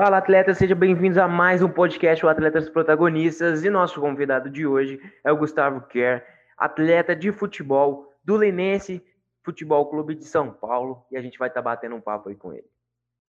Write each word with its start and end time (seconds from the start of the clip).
Fala, 0.00 0.18
atletas, 0.18 0.58
sejam 0.58 0.78
bem-vindos 0.78 1.18
a 1.18 1.26
mais 1.26 1.60
um 1.60 1.68
podcast, 1.68 2.24
o 2.24 2.28
Atletas 2.28 2.70
Protagonistas. 2.70 3.64
E 3.64 3.68
nosso 3.68 4.00
convidado 4.00 4.48
de 4.48 4.64
hoje 4.64 5.00
é 5.24 5.32
o 5.32 5.36
Gustavo 5.36 5.80
Kerr, 5.88 6.22
atleta 6.56 7.16
de 7.16 7.32
futebol 7.32 8.14
do 8.22 8.36
Linense 8.36 9.04
Futebol 9.44 9.84
Clube 9.90 10.14
de 10.14 10.24
São 10.24 10.52
Paulo. 10.52 11.04
E 11.10 11.16
a 11.16 11.20
gente 11.20 11.36
vai 11.36 11.48
estar 11.48 11.62
tá 11.62 11.64
batendo 11.68 11.96
um 11.96 12.00
papo 12.00 12.28
aí 12.28 12.36
com 12.36 12.52
ele. 12.52 12.70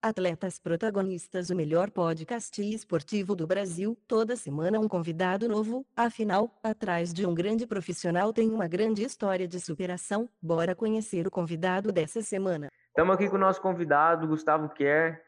Atletas 0.01 0.59
Protagonistas, 0.59 1.49
o 1.49 1.55
melhor 1.55 1.89
podcast 1.89 2.61
esportivo 2.61 3.33
do 3.33 3.47
Brasil. 3.47 3.97
Toda 4.05 4.35
semana 4.35 4.77
um 4.77 4.89
convidado 4.89 5.47
novo. 5.47 5.85
Afinal, 5.95 6.51
atrás 6.61 7.13
de 7.13 7.25
um 7.25 7.33
grande 7.33 7.65
profissional 7.65 8.33
tem 8.33 8.49
uma 8.49 8.67
grande 8.67 9.03
história 9.03 9.47
de 9.47 9.61
superação. 9.61 10.27
Bora 10.41 10.75
conhecer 10.75 11.25
o 11.27 11.31
convidado 11.31 11.93
dessa 11.93 12.21
semana. 12.21 12.67
Estamos 12.89 13.15
aqui 13.15 13.29
com 13.29 13.37
o 13.37 13.39
nosso 13.39 13.61
convidado, 13.61 14.27
Gustavo 14.27 14.67
Kerr. 14.67 15.26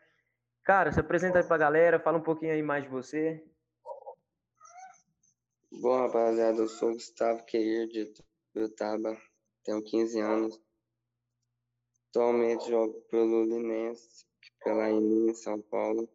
Cara, 0.70 0.92
se 0.92 1.00
apresenta 1.00 1.40
aí 1.40 1.44
pra 1.44 1.58
galera, 1.58 2.00
fala 2.00 2.20
um 2.20 2.22
pouquinho 2.22 2.54
aí 2.54 2.62
mais 2.62 2.84
de 2.84 2.90
você. 2.92 3.44
Bom, 5.72 5.98
rapaziada, 5.98 6.60
eu 6.60 6.68
sou 6.68 6.94
Gustavo 6.94 7.44
Queir 7.46 7.88
de 7.88 8.14
Tuiutaba, 8.54 9.20
tenho 9.64 9.84
15 9.84 10.20
anos. 10.20 10.62
Atualmente 12.10 12.70
jogo 12.70 13.02
pelo 13.10 13.46
Linense, 13.46 14.28
pela 14.64 14.92
em 14.92 15.34
São 15.34 15.60
Paulo. 15.60 16.08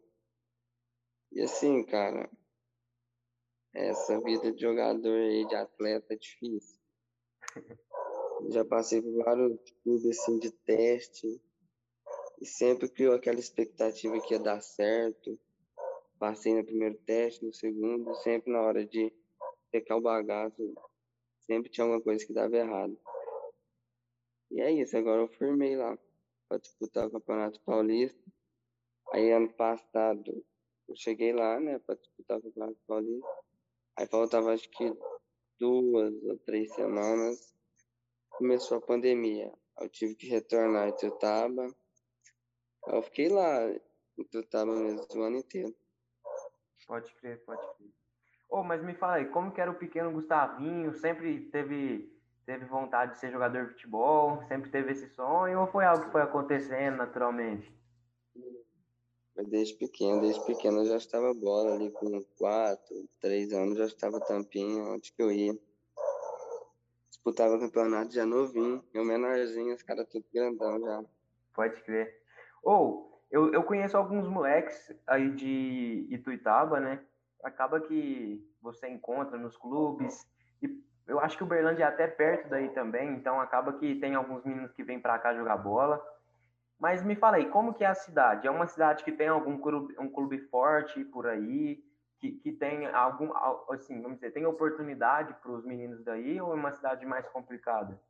E 1.33 1.41
assim, 1.41 1.83
cara, 1.83 2.31
essa 3.73 4.21
vida 4.21 4.53
de 4.53 4.61
jogador 4.61 5.19
aí, 5.19 5.45
de 5.49 5.55
atleta 5.55 6.13
é 6.13 6.17
difícil. 6.17 6.79
Já 8.51 8.63
passei 8.63 9.01
por 9.01 9.21
vários 9.21 9.59
clubes 9.83 10.17
assim 10.17 10.39
de 10.39 10.49
teste, 10.49 11.41
e 12.39 12.45
sempre 12.45 12.89
criou 12.89 13.13
aquela 13.13 13.39
expectativa 13.39 14.19
que 14.21 14.33
ia 14.33 14.39
dar 14.39 14.61
certo. 14.61 15.39
Passei 16.19 16.53
no 16.53 16.65
primeiro 16.65 16.95
teste, 17.05 17.45
no 17.45 17.53
segundo, 17.53 18.13
sempre 18.15 18.51
na 18.51 18.61
hora 18.61 18.85
de 18.85 19.13
pecar 19.71 19.97
o 19.97 20.01
bagaço, 20.01 20.73
sempre 21.41 21.69
tinha 21.69 21.83
alguma 21.83 22.01
coisa 22.01 22.25
que 22.25 22.33
dava 22.33 22.55
errado. 22.55 22.97
E 24.51 24.61
é 24.61 24.71
isso, 24.71 24.95
agora 24.97 25.21
eu 25.21 25.27
firmei 25.27 25.75
lá 25.75 25.97
para 26.47 26.59
disputar 26.59 27.07
o 27.07 27.11
Campeonato 27.11 27.59
Paulista. 27.61 28.23
Aí 29.11 29.31
ano 29.31 29.51
passado 29.53 30.45
eu 30.87 30.95
cheguei 30.95 31.33
lá, 31.33 31.59
né, 31.59 31.79
para 31.79 31.95
disputar 31.95 32.37
o 32.37 32.41
Campeonato 32.41 32.77
Paulista. 32.87 33.27
Aí 33.97 34.07
faltava 34.07 34.53
acho 34.53 34.69
que 34.69 34.93
duas 35.59 36.13
ou 36.23 36.37
três 36.39 36.73
semanas. 36.73 37.53
Começou 38.29 38.77
a 38.77 38.81
pandemia. 38.81 39.51
Eu 39.79 39.89
tive 39.89 40.15
que 40.15 40.27
retornar 40.27 40.89
em 40.89 40.95
Tutaba 40.95 41.73
eu 42.87 43.01
fiquei 43.03 43.29
lá, 43.29 43.61
eu 44.33 44.49
tava 44.49 44.75
mesmo 44.75 45.05
o 45.15 45.21
ano 45.23 45.37
inteiro. 45.37 45.75
Pode 46.87 47.13
crer, 47.15 47.43
pode 47.45 47.61
crer. 47.75 47.89
Oh, 48.49 48.63
mas 48.63 48.83
me 48.83 48.93
fala 48.93 49.15
aí, 49.15 49.25
como 49.25 49.51
que 49.51 49.59
era 49.59 49.71
o 49.71 49.77
pequeno 49.77 50.11
Gustavinho? 50.11 50.93
Sempre 50.93 51.49
teve, 51.49 52.13
teve 52.45 52.65
vontade 52.65 53.13
de 53.13 53.19
ser 53.19 53.31
jogador 53.31 53.65
de 53.65 53.73
futebol? 53.73 54.43
Sempre 54.47 54.69
teve 54.69 54.91
esse 54.91 55.09
sonho? 55.09 55.61
Ou 55.61 55.67
foi 55.67 55.83
algo 55.83 56.05
que 56.05 56.11
foi 56.11 56.21
acontecendo 56.21 56.97
naturalmente? 56.97 57.73
Desde 59.35 59.73
pequeno, 59.75 60.21
desde 60.21 60.45
pequeno 60.45 60.79
eu 60.79 60.85
já 60.85 60.95
estava 60.95 61.33
bola 61.33 61.73
ali 61.73 61.91
com 61.91 62.23
quatro, 62.37 63.09
três 63.19 63.51
anos, 63.51 63.77
já 63.77 63.85
estava 63.85 64.19
tampinha, 64.21 64.83
onde 64.83 65.11
que 65.11 65.21
eu 65.21 65.29
ia. 65.29 65.53
Disputava 67.09 67.59
campeonato 67.59 68.13
já 68.13 68.25
novinho, 68.25 68.81
eu 68.93 69.03
menorzinho, 69.03 69.75
os 69.75 69.83
caras 69.83 70.07
tudo 70.07 70.25
grandão 70.33 70.79
já. 70.79 71.03
Pode 71.53 71.81
crer. 71.83 72.24
Ou, 72.65 73.21
eu, 73.29 73.53
eu 73.53 73.63
conheço 73.63 73.95
alguns 73.95 74.27
moleques 74.27 74.91
aí 75.05 75.29
de 75.29 76.07
Ituitaba, 76.09 76.79
né? 76.79 76.99
Acaba 77.43 77.79
que 77.79 78.43
você 78.59 78.89
encontra 78.89 79.37
nos 79.37 79.55
clubes. 79.55 80.27
E 80.63 80.83
eu 81.05 81.19
acho 81.19 81.37
que 81.37 81.43
o 81.43 81.47
Berlândia 81.47 81.83
é 81.83 81.87
até 81.87 82.07
perto 82.07 82.49
daí 82.49 82.69
também, 82.69 83.13
então 83.13 83.39
acaba 83.39 83.73
que 83.73 83.99
tem 83.99 84.15
alguns 84.15 84.43
meninos 84.43 84.71
que 84.71 84.83
vêm 84.83 84.99
para 84.99 85.19
cá 85.19 85.35
jogar 85.35 85.57
bola. 85.57 86.03
Mas 86.79 87.03
me 87.03 87.15
fala 87.15 87.37
aí, 87.37 87.47
como 87.51 87.73
que 87.73 87.83
é 87.83 87.87
a 87.87 87.93
cidade? 87.93 88.47
É 88.47 88.51
uma 88.51 88.65
cidade 88.65 89.03
que 89.03 89.11
tem 89.11 89.27
algum 89.27 89.59
clube, 89.59 89.95
um 89.99 90.09
clube 90.09 90.39
forte 90.49 91.05
por 91.05 91.27
aí, 91.27 91.85
que, 92.19 92.31
que 92.31 92.51
tem 92.51 92.87
algum, 92.87 93.31
assim, 93.69 94.01
vamos 94.01 94.17
dizer, 94.17 94.31
tem 94.31 94.45
oportunidade 94.47 95.35
para 95.35 95.51
os 95.51 95.63
meninos 95.63 96.03
daí 96.03 96.41
ou 96.41 96.51
é 96.51 96.55
uma 96.55 96.71
cidade 96.71 97.05
mais 97.05 97.27
complicada? 97.29 98.01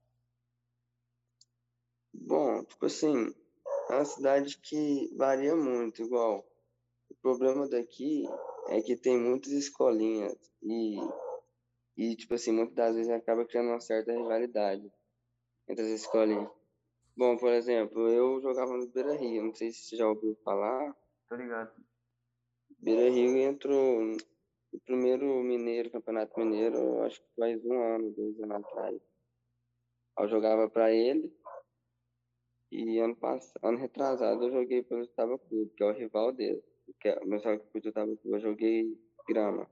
Bom, 2.13 2.63
tipo 2.63 2.85
assim, 2.85 3.35
é 3.89 3.93
uma 3.93 4.05
cidade 4.05 4.57
que 4.57 5.13
varia 5.15 5.55
muito, 5.55 6.01
igual. 6.01 6.45
O 7.09 7.15
problema 7.21 7.67
daqui 7.67 8.23
é 8.69 8.81
que 8.81 8.95
tem 8.95 9.17
muitas 9.17 9.51
escolinhas 9.51 10.35
e, 10.61 10.97
e 11.97 12.15
tipo 12.15 12.33
assim, 12.33 12.51
muitas 12.51 12.75
das 12.75 12.95
vezes 12.95 13.11
acaba 13.11 13.45
criando 13.45 13.69
uma 13.69 13.79
certa 13.79 14.11
rivalidade 14.11 14.91
entre 15.67 15.85
as 15.85 15.91
escolinhas. 16.01 16.49
Bom, 17.15 17.37
por 17.37 17.51
exemplo, 17.51 18.09
eu 18.09 18.41
jogava 18.41 18.75
no 18.75 18.87
Beira 18.87 19.15
Rio, 19.15 19.43
não 19.43 19.53
sei 19.53 19.71
se 19.71 19.83
você 19.83 19.95
já 19.95 20.07
ouviu 20.07 20.35
falar. 20.43 20.95
Tô 21.29 21.35
ligado. 21.35 21.71
Beira 22.79 23.09
Rio 23.09 23.37
entrou 23.37 24.01
no 24.01 24.79
primeiro 24.81 25.25
Mineiro, 25.41 25.91
Campeonato 25.91 26.37
Mineiro, 26.39 27.03
acho 27.03 27.21
que 27.21 27.27
faz 27.37 27.63
um 27.65 27.81
ano, 27.81 28.11
dois 28.11 28.39
anos 28.41 28.57
atrás. 28.57 29.01
Eu 30.19 30.27
jogava 30.27 30.69
para 30.69 30.91
ele 30.91 31.33
e 32.71 32.99
ano 32.99 33.15
passado, 33.15 33.63
ano 33.63 33.77
retrasado, 33.77 34.43
eu 34.45 34.51
joguei 34.51 34.83
pelo 34.83 35.01
Estava 35.01 35.37
Clube, 35.37 35.71
que 35.75 35.83
é 35.83 35.87
o 35.87 35.93
rival 35.93 36.31
dele. 36.31 36.63
Que 36.99 37.09
é, 37.09 37.25
meu 37.25 37.39
sabe 37.39 37.59
que 37.59 37.87
eu 37.87 37.93
Clube, 37.93 38.19
eu 38.25 38.39
joguei 38.39 38.99
grama. 39.27 39.69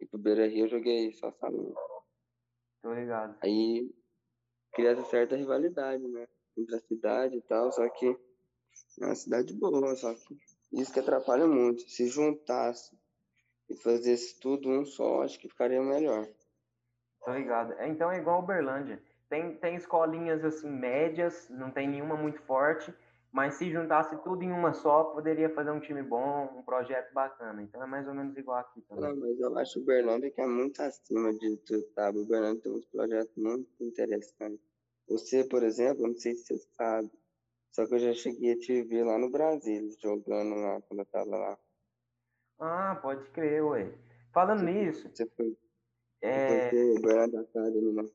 E 0.00 0.06
pro 0.06 0.18
Beira 0.18 0.46
Rio 0.46 0.64
eu 0.64 0.68
joguei 0.68 1.12
só 1.12 1.30
salão. 1.32 1.74
Tô 2.82 2.92
ligado. 2.92 3.36
Aí 3.42 3.90
cria 4.72 4.90
essa 4.90 5.04
certa 5.04 5.36
rivalidade, 5.36 6.06
né? 6.06 6.26
Entre 6.56 6.76
a 6.76 6.80
cidade 6.80 7.36
e 7.36 7.42
tal, 7.42 7.72
só 7.72 7.88
que 7.88 8.06
é 9.00 9.04
uma 9.04 9.14
cidade 9.14 9.54
boa, 9.54 9.94
só 9.96 10.14
que 10.14 10.38
isso 10.72 10.92
que 10.92 11.00
atrapalha 11.00 11.46
muito. 11.46 11.82
Se 11.88 12.06
juntasse 12.08 12.96
e 13.68 13.76
fazesse 13.76 14.38
tudo 14.38 14.68
um 14.68 14.84
só, 14.84 15.22
acho 15.22 15.38
que 15.38 15.48
ficaria 15.48 15.82
melhor. 15.82 16.26
Tô 17.24 17.32
ligado. 17.32 17.72
É, 17.74 17.88
então 17.88 18.10
é 18.10 18.18
igual 18.18 18.42
Uberlândia. 18.42 19.02
Tem, 19.28 19.56
tem 19.56 19.74
escolinhas 19.74 20.44
assim 20.44 20.70
médias, 20.70 21.48
não 21.50 21.70
tem 21.70 21.88
nenhuma 21.88 22.16
muito 22.16 22.40
forte, 22.42 22.94
mas 23.32 23.54
se 23.54 23.70
juntasse 23.70 24.16
tudo 24.22 24.42
em 24.42 24.52
uma 24.52 24.72
só, 24.72 25.04
poderia 25.04 25.50
fazer 25.50 25.70
um 25.70 25.80
time 25.80 26.02
bom, 26.02 26.44
um 26.56 26.62
projeto 26.62 27.12
bacana. 27.12 27.60
Então 27.62 27.82
é 27.82 27.86
mais 27.86 28.06
ou 28.06 28.14
menos 28.14 28.36
igual 28.36 28.58
aqui 28.58 28.80
também. 28.82 29.10
Não, 29.10 29.16
mas 29.16 29.38
eu 29.40 29.58
acho 29.58 29.80
o 29.80 29.84
Berlândia 29.84 30.30
que 30.30 30.40
é 30.40 30.46
muito 30.46 30.80
acima 30.80 31.32
de 31.34 31.56
tudo, 31.58 31.86
sabe? 31.94 32.18
O 32.18 32.26
Berlândia 32.26 32.62
tem 32.62 32.72
uns 32.72 32.86
projetos 32.86 33.36
muito 33.36 33.68
interessantes. 33.80 34.60
Você, 35.08 35.44
por 35.44 35.62
exemplo, 35.62 36.06
não 36.06 36.16
sei 36.16 36.34
se 36.34 36.46
você 36.46 36.58
sabe, 36.76 37.10
só 37.72 37.86
que 37.86 37.94
eu 37.94 37.98
já 37.98 38.12
cheguei 38.14 38.52
a 38.52 38.58
te 38.58 38.82
ver 38.82 39.04
lá 39.04 39.18
no 39.18 39.30
Brasil, 39.30 39.90
jogando 40.00 40.54
lá, 40.54 40.80
quando 40.82 41.00
eu 41.00 41.06
tava 41.06 41.36
lá. 41.36 41.58
Ah, 42.58 42.98
pode 43.02 43.28
crer, 43.30 43.62
ué. 43.64 43.92
Falando 44.32 44.60
você, 44.60 44.72
nisso... 44.72 45.10
Você 45.12 45.26
foi... 45.26 45.56
É... 46.22 46.70
Você 46.70 46.94
foi 46.94 47.02
Berlândia 47.02 47.40
Academy, 47.40 47.92
né? 47.92 48.08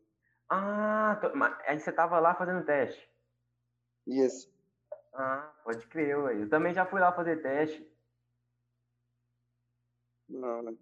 Ah, 0.53 1.17
tô... 1.21 1.27
aí 1.65 1.79
você 1.79 1.93
tava 1.93 2.19
lá 2.19 2.35
fazendo 2.35 2.65
teste. 2.65 3.09
Isso. 4.05 4.53
Ah, 5.13 5.49
pode 5.63 5.87
crer. 5.87 6.09
Eu 6.09 6.49
também 6.49 6.73
já 6.73 6.85
fui 6.85 6.99
lá 6.99 7.13
fazer 7.13 7.41
teste. 7.41 7.89
Não, 10.27 10.61
né? 10.61 10.73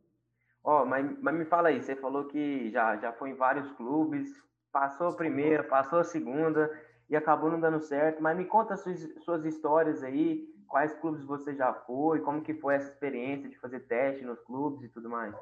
Ó, 0.64 0.86
mas, 0.86 1.20
mas 1.22 1.36
me 1.36 1.46
fala 1.46 1.70
aí, 1.70 1.84
você 1.84 1.96
falou 1.96 2.26
que 2.26 2.72
já, 2.72 2.98
já 2.98 3.14
foi 3.14 3.30
em 3.30 3.36
vários 3.36 3.72
clubes, 3.74 4.28
passou 4.72 5.10
a 5.10 5.16
primeira, 5.16 5.64
passou 5.64 6.00
a 6.00 6.04
segunda 6.04 6.70
e 7.08 7.16
acabou 7.16 7.52
não 7.52 7.60
dando 7.60 7.80
certo, 7.80 8.24
mas 8.24 8.36
me 8.36 8.46
conta 8.46 8.76
suas, 8.76 9.00
suas 9.24 9.46
histórias 9.46 10.04
aí, 10.04 10.48
quais 10.68 10.94
clubes 10.96 11.24
você 11.24 11.56
já 11.56 11.74
foi, 11.74 12.22
como 12.22 12.42
que 12.42 12.56
foi 12.56 12.74
essa 12.74 12.92
experiência 12.92 13.48
de 13.48 13.60
fazer 13.60 13.82
teste 13.82 14.26
nos 14.26 14.40
clubes 14.42 14.84
e 14.84 14.90
tudo 14.90 15.10
mais. 15.10 15.36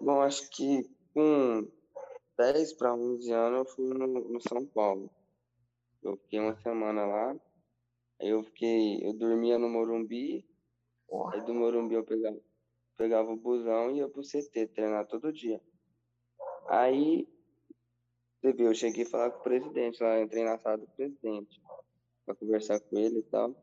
Bom, 0.00 0.20
acho 0.22 0.50
que 0.50 0.90
com 1.14 1.79
10 2.40 2.72
para 2.72 2.94
11 2.94 3.30
anos 3.34 3.58
eu 3.58 3.64
fui 3.66 3.88
no, 3.88 4.06
no, 4.06 4.40
São 4.40 4.64
Paulo. 4.64 5.10
Eu 6.02 6.16
fiquei 6.16 6.40
uma 6.40 6.56
semana 6.62 7.04
lá. 7.04 7.36
Aí 8.18 8.30
eu 8.30 8.42
fiquei, 8.42 9.06
eu 9.06 9.12
dormia 9.12 9.58
no 9.58 9.68
Morumbi. 9.68 10.48
Aí 11.32 11.42
do 11.42 11.52
Morumbi 11.52 11.96
eu 11.96 12.04
pegava, 12.04 12.40
pegava 12.96 13.30
o 13.30 13.36
busão 13.36 13.90
e 13.90 13.98
ia 13.98 14.08
pro 14.08 14.22
CT 14.22 14.68
treinar 14.68 15.06
todo 15.06 15.30
dia. 15.30 15.60
Aí, 16.66 17.28
você 18.40 18.54
viu, 18.54 18.68
eu 18.68 18.74
cheguei 18.74 19.04
a 19.04 19.10
falar 19.10 19.30
com 19.32 19.40
o 19.40 19.42
presidente 19.42 20.02
lá, 20.02 20.18
entrei 20.18 20.42
na 20.42 20.56
sala 20.56 20.78
do 20.78 20.86
presidente 20.86 21.60
para 22.24 22.34
conversar 22.34 22.80
com 22.80 22.96
ele 22.96 23.18
e 23.18 23.24
tal. 23.24 23.54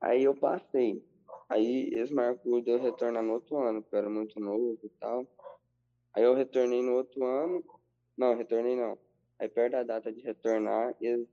Aí 0.00 0.22
eu 0.22 0.36
passei. 0.36 1.04
Aí 1.48 1.90
eles 1.92 2.12
marcou 2.12 2.60
de 2.60 2.70
eu 2.70 2.78
retornar 2.78 3.24
no 3.24 3.32
outro 3.32 3.56
ano, 3.56 3.82
porque 3.82 3.96
eu 3.96 3.98
era 3.98 4.10
muito 4.10 4.38
novo 4.38 4.78
e 4.84 4.88
tal. 5.00 5.26
Aí 6.14 6.22
eu 6.22 6.34
retornei 6.34 6.80
no 6.80 6.94
outro 6.94 7.24
ano, 7.24 7.64
não, 8.18 8.36
retornei 8.36 8.74
não. 8.76 8.98
Aí 9.38 9.48
perto 9.48 9.72
da 9.72 9.84
data 9.84 10.12
de 10.12 10.20
retornar, 10.20 10.94
eles 11.00 11.28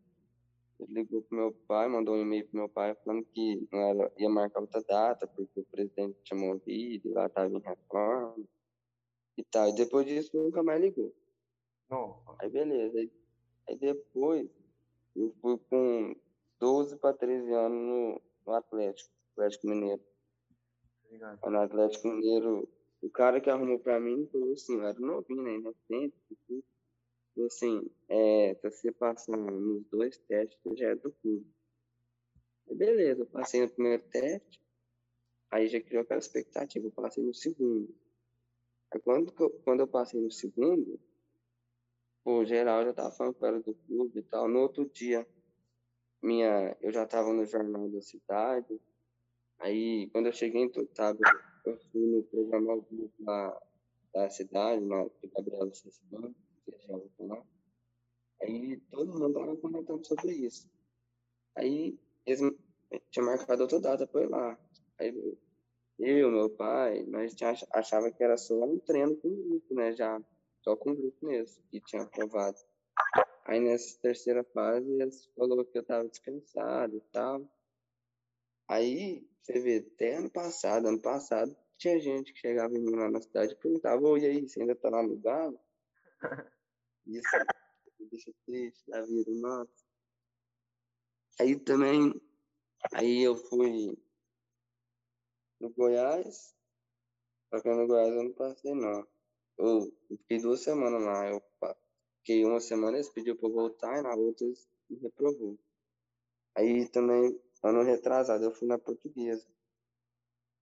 Ele 0.80 0.94
ligou 0.94 1.24
pro 1.24 1.38
meu 1.38 1.52
pai, 1.68 1.88
mandou 1.88 2.16
um 2.16 2.22
e-mail 2.22 2.48
pro 2.48 2.58
meu 2.58 2.70
pai 2.70 2.96
falando 3.04 3.26
que 3.34 3.68
não 3.72 3.80
era, 3.80 4.12
ia 4.18 4.30
marcar 4.30 4.62
outra 4.62 4.82
data, 4.84 5.26
porque 5.26 5.62
o 5.62 5.66
presidente 5.66 6.18
tinha 6.24 6.40
morrido, 6.40 7.14
lá 7.14 7.26
estava 7.26 7.52
em 7.52 7.60
reforma 7.60 8.46
e 9.38 9.44
tal. 9.44 9.70
E 9.70 9.76
depois 9.76 10.06
disso 10.06 10.38
nunca 10.38 10.62
mais 10.62 10.80
ligou. 10.80 11.14
Oh. 11.90 12.16
Aí 12.40 12.50
beleza. 12.50 13.00
Aí, 13.00 13.12
aí 13.68 13.78
depois 13.78 14.48
eu 15.16 15.34
fui 15.42 15.58
com 15.70 16.16
12 16.60 16.98
para 16.98 17.18
13 17.18 17.52
anos 17.54 17.80
no, 17.80 18.22
no 18.46 18.54
Atlético, 18.54 19.10
Atlético 19.32 19.68
Mineiro. 19.68 20.02
Obrigado. 21.06 21.40
Aí 21.44 21.52
no 21.52 21.60
Atlético 21.60 22.08
Mineiro, 22.10 22.70
o 23.02 23.10
cara 23.10 23.42
que 23.42 23.50
arrumou 23.50 23.80
pra 23.80 24.00
mim 24.00 24.28
falou 24.32 24.52
assim, 24.54 24.76
eu 24.76 24.84
era 24.84 25.00
novinho, 25.00 25.42
né? 25.42 25.74
Falou 25.88 26.64
assim, 27.44 27.90
é, 28.08 28.56
se 28.56 28.70
você 28.72 28.92
passar 28.92 29.36
nos 29.38 29.84
dois 29.88 30.18
testes, 30.20 30.60
já 30.78 30.90
é 30.90 30.96
do 30.96 31.12
clube. 31.12 31.46
Beleza, 32.72 33.22
eu 33.22 33.28
passei 33.28 33.62
no 33.62 33.70
primeiro 33.70 34.04
teste, 34.10 34.62
aí 35.50 35.68
já 35.68 35.80
criou 35.80 36.04
aquela 36.04 36.20
expectativa, 36.20 36.88
eu 36.88 36.92
passei 36.92 37.24
no 37.24 37.34
segundo. 37.34 37.94
Aí 38.92 39.00
quando, 39.00 39.34
eu- 39.40 39.50
quando 39.64 39.82
eu 39.82 39.88
passei 39.88 40.20
no 40.20 40.32
segundo, 40.32 41.00
o 42.24 42.44
geral 42.44 42.84
já 42.84 42.94
tava 42.94 43.12
falando 43.12 43.36
que 43.36 43.46
era 43.46 43.60
do 43.62 43.74
clube 43.74 44.20
e 44.20 44.24
tal. 44.24 44.48
No 44.48 44.62
outro 44.62 44.90
dia, 44.90 45.28
minha, 46.22 46.76
eu 46.82 46.92
já 46.92 47.06
tava 47.06 47.32
no 47.32 47.46
jornal 47.46 47.88
da 47.90 48.02
cidade. 48.02 48.82
Aí, 49.60 50.10
quando 50.12 50.26
eu 50.26 50.34
cheguei 50.34 50.64
em 50.64 50.70
Tutaba, 50.70 51.20
eu 51.66 51.78
fui 51.92 52.02
no 52.02 52.24
programa 52.24 52.84
lá 53.20 53.62
da 54.14 54.30
cidade, 54.30 54.84
na 54.84 55.04
do 55.04 55.12
Gabriela 55.34 55.74
Cessan, 55.74 56.34
já 56.88 56.94
ouviu 56.94 57.12
falar. 57.18 57.44
Aí, 58.42 58.80
todo 58.92 59.12
mundo 59.20 59.34
tava 59.34 59.58
comentando 59.58 60.06
sobre 60.06 60.34
isso. 60.34 60.70
Aí, 61.56 61.98
eles 62.26 62.42
me- 62.42 62.58
tinha 63.12 63.26
marcado 63.26 63.64
outra 63.64 63.80
data 63.80 64.10
eu 64.14 64.22
ir 64.24 64.30
lá. 64.30 64.60
Aí, 65.00 65.38
eu, 66.00 66.32
meu 66.32 66.50
pai, 66.50 67.04
nós 67.06 67.36
tinha, 67.36 67.54
achava 67.74 68.12
que 68.12 68.24
era 68.24 68.38
só 68.38 68.56
um 68.64 68.80
treino 68.80 69.16
com 69.18 69.30
o 69.30 69.44
grupo, 69.44 69.76
né, 69.76 69.94
já 69.94 70.22
só 70.62 70.76
com 70.76 70.92
o 70.92 70.96
grupo 70.96 71.26
mesmo, 71.28 71.64
que 71.72 71.82
tinha 71.82 72.04
aprovado. 72.04 72.58
Aí 73.46 73.60
nessa 73.60 74.00
terceira 74.02 74.44
fase, 74.44 74.90
eles 75.02 75.26
falaram 75.36 75.66
que 75.66 75.78
eu 75.78 75.84
tava 75.84 76.08
descansado 76.10 76.98
e 76.98 77.02
tal. 77.12 77.48
Aí, 78.68 79.28
você 79.42 79.60
vê, 79.60 79.78
até 79.78 80.18
ano 80.18 80.30
passado, 80.30 80.88
ano 80.88 81.02
passado, 81.02 81.56
tinha 81.78 82.00
gente 82.00 82.32
que 82.34 82.40
chegava 82.40 82.76
em 82.76 82.80
mim 82.82 82.96
lá 82.96 83.10
na 83.10 83.22
cidade 83.22 83.54
e 83.54 83.56
perguntava, 83.56 84.02
ô, 84.08 84.18
e 84.18 84.26
aí, 84.26 84.42
você 84.48 84.62
ainda 84.62 84.76
tá 84.76 84.90
lá 84.90 85.02
no 85.04 85.18
Galo? 85.18 85.60
Isso 87.08 87.38
me 88.00 88.08
deixa 88.10 88.32
triste 88.46 88.90
da 88.90 89.02
vida, 89.02 89.32
nossa. 89.36 89.86
Aí 91.40 91.60
também, 91.60 92.14
aí 92.94 93.22
eu 93.22 93.36
fui 93.36 93.98
no 95.60 95.70
Goiás, 95.70 96.56
só 97.50 97.62
que 97.62 97.70
no 97.70 97.88
Goiás 97.88 98.14
eu 98.14 98.24
não 98.24 98.34
passei, 98.34 98.74
não. 98.74 99.08
Eu 99.58 99.94
fiquei 100.10 100.40
duas 100.40 100.62
semanas 100.62 101.02
lá. 101.04 101.30
Eu 101.30 101.44
fiquei 102.20 102.44
uma 102.46 102.60
semana, 102.60 102.98
eles 102.98 103.10
pediram 103.10 103.38
pra 103.38 103.48
eu 103.50 103.54
voltar, 103.54 104.00
e 104.00 104.02
na 104.02 104.16
outra 104.16 104.46
eles 104.46 104.68
me 104.90 104.98
reprovou. 104.98 105.58
Aí 106.56 106.88
também, 106.90 107.40
ano 107.64 107.84
retrasado, 107.84 108.44
eu 108.44 108.52
fui 108.52 108.68
na 108.68 108.78
portuguesa. 108.78 109.48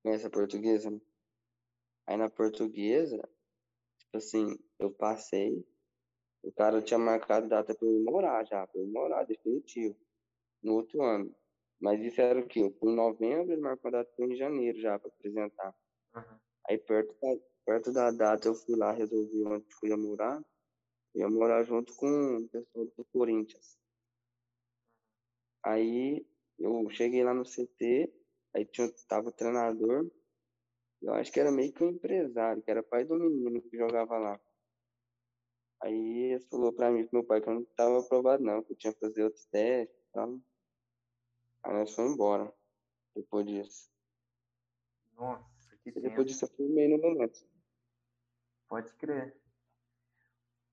Conhece 0.01 0.25
a 0.25 0.29
portuguesa? 0.29 1.01
Aí 2.05 2.17
na 2.17 2.29
portuguesa, 2.29 3.17
tipo 3.97 4.17
assim, 4.17 4.59
eu 4.79 4.91
passei, 4.91 5.65
o 6.43 6.51
cara 6.51 6.81
tinha 6.81 6.99
marcado 6.99 7.47
data 7.47 7.73
pra 7.73 7.87
eu 7.87 8.03
morar 8.03 8.43
já, 8.45 8.67
pra 8.67 8.79
eu 8.79 8.87
morar, 8.87 9.23
definitivo, 9.23 9.97
no 10.61 10.73
outro 10.73 11.01
ano. 11.01 11.33
Mas 11.79 12.01
isso 12.01 12.21
era 12.21 12.39
o 12.39 12.47
quê? 12.47 12.61
Eu 12.61 12.71
fui 12.79 12.91
em 12.91 12.95
novembro, 12.95 13.51
ele 13.51 13.61
marcou 13.61 13.89
a 13.89 13.91
data 13.91 14.11
ir 14.19 14.31
em 14.31 14.35
janeiro 14.35 14.79
já, 14.79 14.99
pra 14.99 15.09
apresentar. 15.09 15.75
Uhum. 16.15 16.39
Aí 16.69 16.77
perto 16.77 17.15
da, 17.21 17.35
perto 17.65 17.91
da 17.91 18.11
data 18.11 18.47
eu 18.47 18.55
fui 18.55 18.75
lá, 18.75 18.91
resolvi 18.91 19.43
onde 19.45 19.65
eu 19.81 19.89
ia 19.89 19.97
morar. 19.97 20.43
Eu 21.15 21.21
ia 21.21 21.29
morar 21.29 21.63
junto 21.63 21.95
com 21.95 22.37
o 22.37 22.49
pessoal 22.49 22.85
do 22.85 23.05
Corinthians. 23.05 23.77
Aí 25.63 26.25
eu 26.59 26.89
cheguei 26.89 27.23
lá 27.23 27.33
no 27.33 27.45
CT, 27.45 28.11
aí 28.53 28.65
tinha, 28.65 28.89
tava 29.07 29.29
o 29.29 29.31
treinador, 29.31 30.09
eu 31.01 31.13
acho 31.13 31.31
que 31.31 31.39
era 31.39 31.51
meio 31.51 31.71
que 31.71 31.83
um 31.83 31.89
empresário, 31.89 32.61
que 32.61 32.71
era 32.71 32.81
pai 32.81 33.03
do 33.03 33.15
menino 33.15 33.61
que 33.61 33.77
jogava 33.77 34.17
lá. 34.17 34.39
Aí 35.83 36.31
ele 36.31 36.39
falou 36.45 36.71
pra 36.71 36.89
mim, 36.89 37.05
pro 37.05 37.19
meu 37.19 37.27
pai, 37.27 37.41
que 37.41 37.49
eu 37.49 37.55
não 37.55 37.65
tava 37.75 37.99
aprovado 37.99 38.41
não, 38.41 38.63
que 38.63 38.71
eu 38.71 38.77
tinha 38.77 38.93
que 38.93 38.99
fazer 39.01 39.23
outros 39.23 39.45
testes 39.47 39.99
e 39.99 40.13
tal. 40.13 40.39
Aí 41.61 41.73
nós 41.73 41.93
fomos 41.93 42.13
embora, 42.13 42.53
depois 43.13 43.45
disso. 43.45 43.91
Nossa, 45.17 45.45
que 45.83 45.89
E 45.89 46.01
depois 46.01 46.25
disso 46.25 46.45
eu 46.45 46.49
fui 46.49 46.87
no 46.87 46.97
momento. 46.97 47.45
Pode 48.69 48.93
crer. 48.93 49.35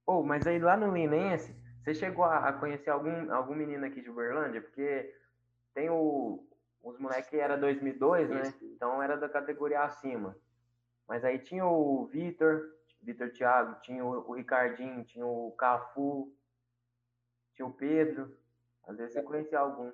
Ou, 0.06 0.22
mas 0.22 0.46
aí 0.46 0.60
lá 0.60 0.76
no 0.76 0.94
Linense, 0.94 1.56
você 1.82 1.92
chegou 1.92 2.24
a, 2.24 2.52
conhecer 2.52 2.90
algum, 2.90 3.32
algum 3.32 3.54
menino 3.56 3.84
aqui 3.84 4.00
de 4.00 4.10
Uberlândia? 4.10 4.60
Porque 4.60 5.12
tem 5.74 5.90
o, 5.90 6.46
os 6.84 6.96
moleques 7.00 7.34
era 7.34 7.56
2002, 7.56 8.30
né? 8.30 8.42
Então 8.62 9.02
era 9.02 9.16
da 9.16 9.28
categoria 9.28 9.82
acima. 9.82 10.36
Mas 11.08 11.24
aí 11.24 11.40
tinha 11.40 11.66
o 11.66 12.06
Vitor, 12.06 12.79
Vitor 13.02 13.32
Thiago, 13.32 13.81
tinha 13.81 14.05
o, 14.05 14.31
o 14.31 14.35
Ricardinho, 14.35 15.05
tinha 15.05 15.26
o 15.26 15.52
Cafu, 15.52 16.35
tinha 17.55 17.67
o 17.67 17.73
Pedro. 17.73 18.37
Às 18.85 18.97
vezes 18.97 19.14
você 19.14 19.23
conhecia 19.23 19.58
algum. 19.58 19.93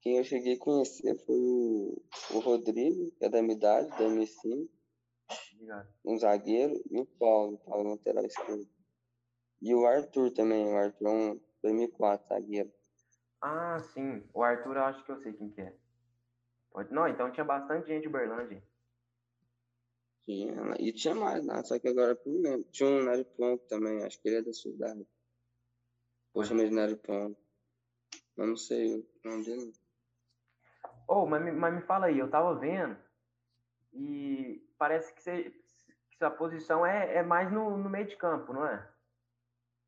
Quem 0.00 0.18
eu 0.18 0.24
cheguei 0.24 0.54
a 0.54 0.58
conhecer 0.58 1.16
foi 1.24 1.36
o, 1.36 2.02
o 2.32 2.38
Rodrigo, 2.40 3.10
que 3.12 3.24
é 3.24 3.28
da 3.28 3.40
minha 3.40 3.56
idade, 3.56 3.88
da 3.90 4.04
M5, 4.04 4.68
Ligado? 5.58 5.88
um 6.04 6.18
zagueiro, 6.18 6.74
e 6.90 7.00
o 7.00 7.06
Paulo, 7.06 7.58
Paulo 7.58 7.90
lateral 7.90 8.24
esquerdo. 8.24 8.68
E 9.62 9.74
o 9.74 9.86
Arthur 9.86 10.30
também, 10.32 10.66
o 10.66 10.76
Arthur 10.76 11.06
é 11.06 11.10
um 11.10 11.40
2004, 11.62 12.28
zagueiro. 12.28 12.72
Ah, 13.40 13.78
sim. 13.78 14.22
O 14.34 14.42
Arthur, 14.42 14.76
eu 14.76 14.84
acho 14.84 15.04
que 15.04 15.12
eu 15.12 15.22
sei 15.22 15.32
quem 15.32 15.50
que 15.50 15.60
é. 15.62 15.74
Pode... 16.70 16.92
Não, 16.92 17.08
então 17.08 17.30
tinha 17.32 17.44
bastante 17.44 17.86
gente 17.88 18.02
de 18.02 18.08
Uberlândia. 18.08 18.62
Tinha, 20.24 20.54
né? 20.54 20.74
e 20.78 20.92
tinha 20.92 21.14
mais 21.14 21.44
lá, 21.44 21.62
só 21.64 21.78
que 21.78 21.88
agora 21.88 22.18
eu 22.24 22.32
não 22.32 22.40
lembro. 22.40 22.68
Tinha 22.70 22.88
um 22.88 23.04
Nário 23.04 23.24
Ponto 23.24 23.62
também, 23.66 24.02
acho 24.04 24.20
que 24.20 24.28
ele 24.28 24.36
é 24.38 24.42
da 24.42 24.52
sua 24.52 24.70
idade. 24.72 25.06
De 26.34 26.70
Nário 26.70 26.96
Ponto. 26.96 27.36
Mas 28.36 28.48
não 28.48 28.56
sei 28.56 28.96
o 28.96 29.06
nome 29.28 29.44
dele. 29.44 29.72
Oh, 31.06 31.26
mas, 31.26 31.42
me- 31.44 31.52
mas 31.52 31.74
me 31.74 31.82
fala 31.82 32.06
aí, 32.06 32.18
eu 32.18 32.28
tava 32.30 32.54
vendo 32.58 32.96
e 33.92 34.66
parece 34.78 35.12
que, 35.14 35.22
você, 35.22 35.50
que 36.10 36.16
sua 36.18 36.30
posição 36.30 36.84
é, 36.84 37.16
é 37.16 37.22
mais 37.22 37.52
no, 37.52 37.76
no 37.76 37.88
meio 37.90 38.06
de 38.06 38.16
campo, 38.16 38.52
não 38.52 38.66
é? 38.66 38.90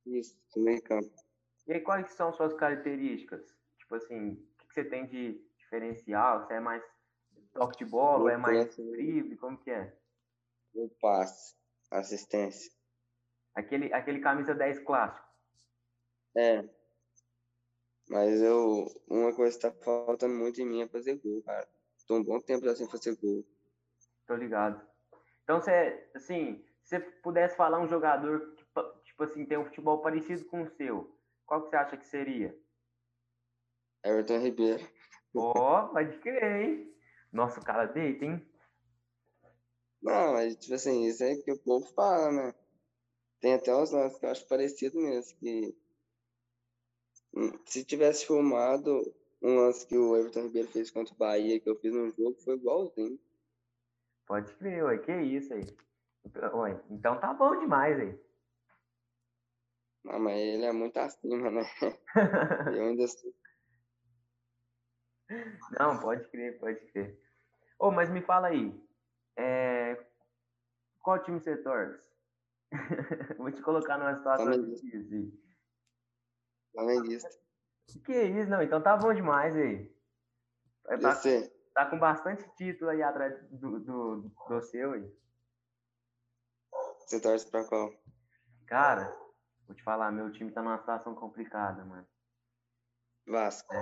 Isso, 0.04 0.38
do 0.54 0.62
meio 0.62 0.80
campo. 0.82 1.10
E 1.66 1.72
aí, 1.72 1.80
quais 1.80 2.12
são 2.12 2.32
suas 2.32 2.52
características? 2.54 3.56
Tipo 3.78 3.96
assim, 3.96 4.32
o 4.32 4.36
que, 4.58 4.68
que 4.68 4.74
você 4.74 4.84
tem 4.84 5.06
de 5.06 5.42
diferencial? 5.58 6.42
Você 6.46 6.54
é 6.54 6.60
mais 6.60 6.84
toque 7.52 7.78
de 7.78 7.90
bola 7.90 8.24
ou 8.24 8.28
é 8.28 8.36
mais 8.36 8.66
penso- 8.66 8.88
drible? 8.92 9.36
Como 9.38 9.58
que 9.58 9.70
é? 9.70 9.96
O 10.76 10.90
passe, 11.00 11.56
assistência. 11.90 12.70
Aquele, 13.54 13.92
aquele 13.94 14.20
camisa 14.20 14.54
10 14.54 14.80
clássico. 14.80 15.26
É. 16.36 16.68
Mas 18.08 18.42
eu. 18.42 18.86
Uma 19.08 19.34
coisa 19.34 19.56
que 19.56 19.62
tá 19.62 19.72
faltando 19.82 20.34
muito 20.34 20.60
em 20.60 20.66
mim 20.66 20.82
é 20.82 20.88
fazer 20.88 21.16
gol, 21.16 21.42
cara. 21.42 21.66
Tô 22.06 22.16
um 22.16 22.22
bom 22.22 22.38
tempo 22.40 22.66
já 22.66 22.76
sem 22.76 22.86
fazer 22.88 23.16
gol. 23.16 23.42
Tô 24.26 24.36
ligado. 24.36 24.86
Então, 25.42 25.60
você, 25.60 26.10
assim, 26.14 26.62
se 26.82 26.90
você 26.90 27.00
pudesse 27.00 27.56
falar 27.56 27.80
um 27.80 27.88
jogador 27.88 28.54
que, 28.54 28.64
tipo 29.04 29.22
assim, 29.22 29.46
tem 29.46 29.56
um 29.56 29.64
futebol 29.64 30.02
parecido 30.02 30.44
com 30.44 30.62
o 30.62 30.68
seu, 30.68 31.18
qual 31.46 31.62
que 31.62 31.70
você 31.70 31.76
acha 31.76 31.96
que 31.96 32.06
seria? 32.06 32.56
Everton 34.04 34.38
Ribeiro. 34.40 34.86
Ó, 35.34 35.88
pode 35.88 36.18
crer, 36.18 36.60
hein? 36.62 36.94
Nossa, 37.32 37.60
o 37.60 37.64
cara 37.64 37.86
deita, 37.86 38.24
hein? 38.24 38.46
Não, 40.02 40.34
mas 40.34 40.56
tipo 40.56 40.74
assim, 40.74 41.06
isso 41.06 41.22
é 41.24 41.36
que 41.36 41.52
o 41.52 41.58
povo 41.58 41.86
fala, 41.94 42.30
né? 42.30 42.54
Tem 43.40 43.54
até 43.54 43.74
uns 43.74 43.90
lances 43.90 44.18
que 44.18 44.26
eu 44.26 44.30
acho 44.30 44.48
parecido 44.48 44.98
mesmo, 44.98 45.36
que 45.38 45.74
se 47.66 47.84
tivesse 47.84 48.26
filmado 48.26 49.14
um 49.42 49.56
lance 49.56 49.86
que 49.86 49.96
o 49.96 50.16
Everton 50.16 50.44
Ribeiro 50.44 50.68
fez 50.68 50.90
contra 50.90 51.14
o 51.14 51.18
Bahia, 51.18 51.60
que 51.60 51.68
eu 51.68 51.76
fiz 51.76 51.92
num 51.92 52.10
jogo, 52.12 52.36
foi 52.42 52.54
igualzinho. 52.54 53.18
Pode 54.26 54.52
crer, 54.54 54.84
ué, 54.84 54.98
que 54.98 55.12
isso 55.12 55.52
aí. 55.52 55.64
Ué, 56.54 56.80
então 56.90 57.20
tá 57.20 57.32
bom 57.34 57.58
demais 57.58 58.00
aí. 58.00 58.18
Não, 60.04 60.18
mas 60.18 60.36
ele 60.36 60.64
é 60.64 60.72
muito 60.72 60.96
acima, 60.98 61.50
né? 61.50 61.62
Eu 62.76 62.84
ainda 62.86 63.06
sou. 63.06 63.32
Não, 65.78 65.98
pode 65.98 66.28
crer, 66.28 66.58
pode 66.58 66.80
crer. 66.92 67.18
Ô, 67.78 67.90
mas 67.90 68.08
me 68.08 68.22
fala 68.22 68.48
aí, 68.48 68.72
é, 69.36 70.06
qual 71.00 71.22
time 71.22 71.38
você 71.40 71.56
torce? 71.58 72.00
Vou 73.38 73.52
te 73.52 73.62
colocar 73.62 73.98
numa 73.98 74.16
situação 74.16 74.50
difícil. 74.64 75.32
Flamenguista. 76.72 77.28
Que 78.04 78.22
isso, 78.22 78.50
não. 78.50 78.62
Então 78.62 78.82
tá 78.82 78.96
bom 78.96 79.14
demais 79.14 79.54
aí. 79.54 79.94
Tá, 81.00 81.14
Você? 81.14 81.52
tá 81.74 81.86
com 81.86 81.98
bastante 81.98 82.48
título 82.56 82.90
aí 82.90 83.02
atrás 83.02 83.40
do, 83.50 83.80
do, 83.80 84.32
do 84.48 84.62
seu 84.62 84.92
aí. 84.92 85.16
Você 86.98 87.20
torce 87.20 87.48
pra 87.50 87.64
qual? 87.64 87.92
Cara, 88.66 89.16
vou 89.66 89.76
te 89.76 89.82
falar, 89.82 90.10
meu 90.10 90.30
time 90.32 90.50
tá 90.50 90.62
numa 90.62 90.78
situação 90.78 91.14
complicada, 91.14 91.84
mano. 91.84 92.06
Vasco. 93.26 93.74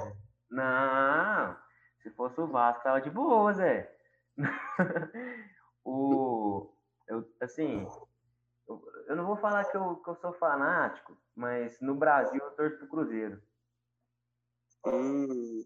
Não, 0.50 1.56
se 2.02 2.11
fosse 2.11 2.40
o 2.40 2.46
Vasco, 2.46 2.82
tava 2.82 3.00
de 3.00 3.11
boa, 3.11 3.52
Zé. 3.52 3.94
o, 5.85 6.73
eu, 7.09 7.29
assim, 7.41 7.87
eu, 8.69 8.83
eu 9.09 9.17
não 9.17 9.26
vou 9.26 9.37
falar 9.37 9.64
que 9.64 9.76
eu, 9.76 9.97
que 9.97 10.11
eu 10.11 10.17
sou 10.17 10.33
fanático, 10.35 11.17
mas 11.35 11.81
no 11.81 11.95
Brasil 11.95 12.41
eu 12.43 12.50
torço 12.53 12.79
pro 12.79 12.88
Cruzeiro. 12.88 13.43
Hum, 14.87 15.64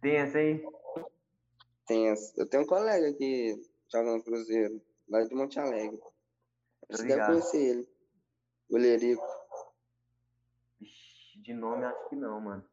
Tem 0.00 0.16
essa 0.16 0.38
aí? 0.38 0.64
tem. 1.86 2.14
Eu 2.36 2.48
tenho 2.48 2.62
um 2.62 2.66
colega 2.66 3.12
que 3.14 3.60
joga 3.92 4.16
no 4.16 4.22
Cruzeiro, 4.22 4.80
lá 5.08 5.24
de 5.24 5.34
Monte 5.34 5.58
Alegre. 5.58 6.00
Você 6.88 7.06
deve 7.06 7.26
conhecer 7.26 7.58
ele. 7.58 7.88
Goleirico. 8.70 9.26
Ixi, 10.80 11.40
De 11.42 11.52
nome 11.54 11.84
acho 11.84 12.08
que 12.08 12.16
não, 12.16 12.40
mano. 12.40 12.64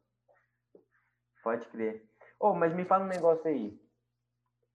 Pode 1.42 1.66
crer. 1.68 2.08
Ô, 2.38 2.54
mas 2.54 2.74
me 2.74 2.84
fala 2.84 3.04
um 3.04 3.08
negócio 3.08 3.46
aí. 3.48 3.78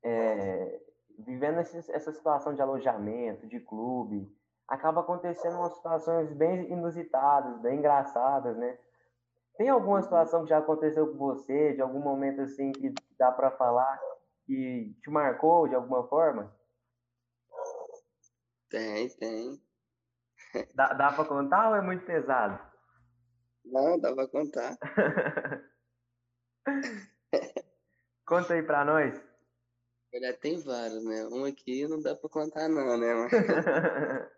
É, 0.04 0.82
vivendo 1.20 1.60
esse- 1.60 1.92
essa 1.92 2.12
situação 2.12 2.56
de 2.56 2.62
alojamento, 2.62 3.48
de 3.48 3.60
clube, 3.60 4.36
acaba 4.68 5.02
acontecendo 5.02 5.58
umas 5.58 5.76
situações 5.76 6.32
bem 6.34 6.72
inusitadas, 6.72 7.60
bem 7.62 7.78
engraçadas, 7.80 8.58
né? 8.58 8.78
Tem 9.58 9.70
alguma 9.70 10.02
situação 10.02 10.44
que 10.44 10.50
já 10.50 10.60
aconteceu 10.60 11.12
com 11.12 11.18
você, 11.18 11.74
de 11.74 11.82
algum 11.82 12.00
momento 12.00 12.42
assim 12.42 12.72
que 12.72 12.94
dá 13.18 13.32
pra 13.32 13.52
falar 13.52 14.00
que 14.46 14.96
te 15.02 15.10
marcou 15.10 15.68
de 15.68 15.76
alguma 15.76 16.08
forma? 16.08 16.56
Tem, 18.70 19.10
tem. 19.18 19.62
Dá, 20.74 20.94
dá 20.94 21.12
pra 21.12 21.26
contar 21.26 21.70
ou 21.70 21.76
é 21.76 21.82
muito 21.82 22.06
pesado? 22.06 22.60
Não, 23.66 24.00
dá 24.00 24.14
pra 24.14 24.28
contar. 24.28 24.78
Conta 28.32 28.54
aí 28.54 28.64
pra 28.64 28.86
nós. 28.86 29.22
Já 30.14 30.32
tem 30.32 30.58
vários, 30.58 31.04
né? 31.04 31.28
Um 31.28 31.44
aqui 31.44 31.86
não 31.86 32.02
dá 32.02 32.16
pra 32.16 32.30
contar 32.30 32.70
não, 32.70 32.98
né? 32.98 33.08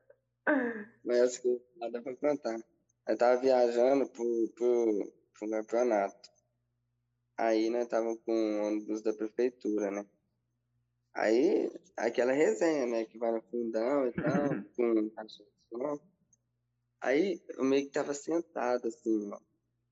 Mas, 1.06 1.38
que 1.38 1.62
dá 1.92 2.02
pra 2.02 2.16
contar. 2.16 2.60
Eu 3.08 3.16
tava 3.16 3.40
viajando 3.40 4.10
pro, 4.10 4.50
pro, 4.56 5.14
pro 5.38 5.48
campeonato. 5.48 6.32
Aí, 7.38 7.70
nós 7.70 7.88
tava 7.88 8.18
com 8.18 8.34
o 8.34 8.66
ônibus 8.66 9.04
da 9.04 9.14
prefeitura, 9.14 9.92
né? 9.92 10.04
Aí, 11.14 11.72
aquela 11.96 12.34
resenha, 12.34 12.88
né? 12.88 13.06
Que 13.06 13.20
vai 13.20 13.32
no 13.32 13.44
fundão 13.44 14.08
e 14.08 14.12
tal, 14.14 14.24
com 14.76 15.10
cachorro 15.12 15.50
de 15.52 15.70
som. 15.70 16.00
Aí, 17.00 17.40
eu 17.48 17.64
meio 17.64 17.86
que 17.86 17.92
tava 17.92 18.16
sentado, 18.16 18.88
assim, 18.88 19.30
ó, 19.32 19.38
em 19.38 19.42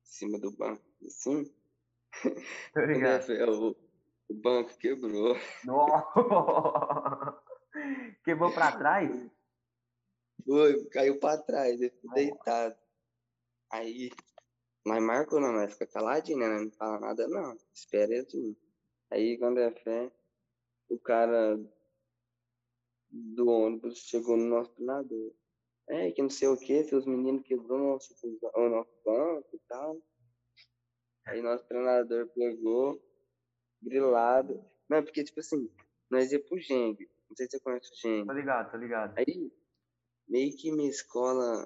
cima 0.01 0.39
do 0.39 0.49
banco, 0.49 0.81
assim. 1.05 1.53
Eu 2.75 3.21
fui, 3.21 3.90
o, 4.31 4.41
banco 4.41 4.77
quebrou. 4.77 5.35
Nossa! 5.65 7.41
Quebrou 8.23 8.51
pra 8.53 8.71
trás? 8.77 9.31
Foi, 10.45 10.85
caiu 10.89 11.19
pra 11.19 11.37
trás, 11.37 11.81
eu 11.81 11.91
fui 12.01 12.09
deitado. 12.13 12.75
Aí, 13.71 14.11
nós 14.85 15.01
marcou, 15.01 15.39
não, 15.39 15.53
nós 15.53 15.73
fica 15.73 15.87
caladinho, 15.87 16.39
né? 16.39 16.47
Não 16.47 16.71
fala 16.71 16.99
nada, 16.99 17.27
não. 17.27 17.57
Espera 17.73 18.13
ele 18.13 18.25
vir. 18.25 18.57
Aí, 19.09 19.37
quando 19.37 19.59
é 19.59 19.71
fé, 19.71 20.11
o 20.89 20.99
cara 20.99 21.57
do 23.09 23.47
ônibus 23.47 23.99
chegou 23.99 24.37
no 24.37 24.45
nosso 24.45 24.71
treinador. 24.71 25.33
É, 25.87 26.11
que 26.11 26.21
não 26.21 26.29
sei 26.29 26.47
o 26.47 26.57
que, 26.57 26.83
seus 26.83 27.05
meninos 27.05 27.43
quebrou 27.43 27.77
o 27.77 27.93
nosso, 27.93 28.15
o 28.23 28.69
nosso 28.69 28.91
banco 29.03 29.49
e 29.53 29.59
tal. 29.67 30.01
Aí, 31.25 31.41
nosso 31.41 31.65
treinador 31.65 32.27
pegou, 32.29 33.01
grilado. 33.81 34.63
Não, 34.89 35.03
porque, 35.03 35.23
tipo 35.23 35.39
assim, 35.39 35.69
nós 36.09 36.31
ia 36.31 36.39
pro 36.43 36.59
Geng. 36.59 36.97
Não 37.29 37.35
sei 37.35 37.45
se 37.45 37.51
você 37.51 37.59
conhece 37.59 37.91
o 37.91 37.95
Geng. 37.95 38.25
Tô 38.25 38.33
ligado, 38.33 38.71
tô 38.71 38.77
ligado. 38.77 39.17
Aí, 39.17 39.51
meio 40.27 40.55
que 40.55 40.71
minha 40.71 40.89
escola 40.89 41.65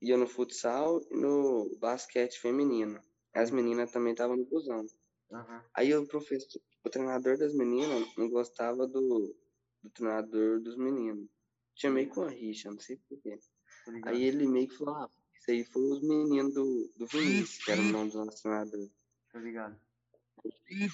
ia 0.00 0.16
no 0.16 0.26
futsal 0.26 1.00
e 1.10 1.16
no 1.16 1.76
basquete 1.78 2.38
feminino. 2.40 3.02
As 3.34 3.50
meninas 3.50 3.90
também 3.92 4.12
estavam 4.12 4.36
no 4.36 4.44
busão. 4.44 4.86
Aham. 5.32 5.64
Aí 5.74 5.94
o 5.94 6.06
professor, 6.06 6.60
o 6.84 6.90
treinador 6.90 7.36
das 7.36 7.54
meninas 7.54 8.06
não 8.16 8.28
gostava 8.30 8.86
do, 8.86 9.34
do 9.82 9.90
treinador 9.90 10.60
dos 10.60 10.76
meninos. 10.76 11.28
Tinha 11.74 11.92
meio 11.92 12.10
que 12.10 12.18
uma 12.18 12.30
rixa, 12.30 12.70
não 12.70 12.80
sei 12.80 12.96
porquê. 13.08 13.38
Aí 14.04 14.24
ele 14.24 14.46
meio 14.46 14.68
que 14.68 14.76
falou, 14.76 14.94
ah, 14.94 15.10
isso 15.34 15.50
aí 15.50 15.64
foi 15.64 15.82
os 15.82 16.00
meninos 16.00 16.54
do, 16.54 16.92
do 16.96 17.06
Vinícius, 17.06 17.64
que 17.64 17.70
era 17.70 17.80
o 17.80 17.84
nome 17.84 18.10
do 18.10 18.24
nosso 18.24 18.42
treinador. 18.42 18.88
Tô 19.30 19.38
ligado. 19.38 19.78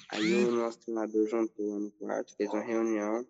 Aí 0.09 0.45
o 0.45 0.51
nosso 0.51 0.79
treinador 0.79 1.27
juntou 1.27 1.79
no 1.79 1.91
quarto, 1.91 2.35
fez 2.35 2.49
uma 2.49 2.61
reunião. 2.61 3.27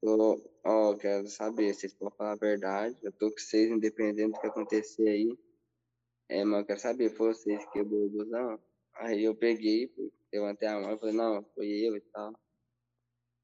Falou, 0.00 0.60
ó, 0.64 0.94
quero 0.96 1.28
saber, 1.28 1.74
vocês 1.74 1.92
podem 1.92 2.16
falar 2.16 2.32
a 2.32 2.36
verdade. 2.36 2.96
Eu 3.02 3.12
tô 3.12 3.30
com 3.30 3.38
vocês, 3.38 3.70
independente 3.70 4.32
do 4.32 4.40
que 4.40 4.46
acontecer 4.46 5.08
aí. 5.08 5.38
É, 6.28 6.44
mas 6.44 6.60
eu 6.60 6.66
quero 6.66 6.80
saber, 6.80 7.10
foi 7.10 7.34
vocês 7.34 7.64
que 7.66 7.72
quebrou 7.72 8.06
o 8.06 8.10
busão? 8.10 8.58
Aí 8.94 9.24
eu 9.24 9.34
peguei, 9.34 9.92
levantei 10.32 10.68
a 10.68 10.80
mão 10.80 10.94
e 10.94 10.98
falei, 10.98 11.14
não, 11.14 11.44
foi 11.54 11.66
eu 11.66 11.96
e 11.96 12.00
tal. 12.00 12.32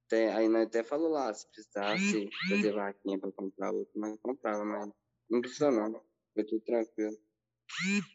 Até, 0.07 0.33
aí 0.33 0.49
nós 0.49 0.67
até 0.67 0.85
falou 0.85 1.09
lá, 1.09 1.35
se 1.35 1.47
precisasse 1.49 2.31
fazer 2.49 2.73
vaquinha 2.73 3.19
pra 3.19 3.33
comprar 3.33 3.73
outro, 3.73 3.99
nós 3.99 4.17
comprava, 4.21 4.65
mas 4.65 4.93
não 5.29 5.41
precisou 5.41 5.73
não. 5.73 6.01
Foi 6.33 6.45
tudo 6.45 6.61
tranquilo. 6.61 7.19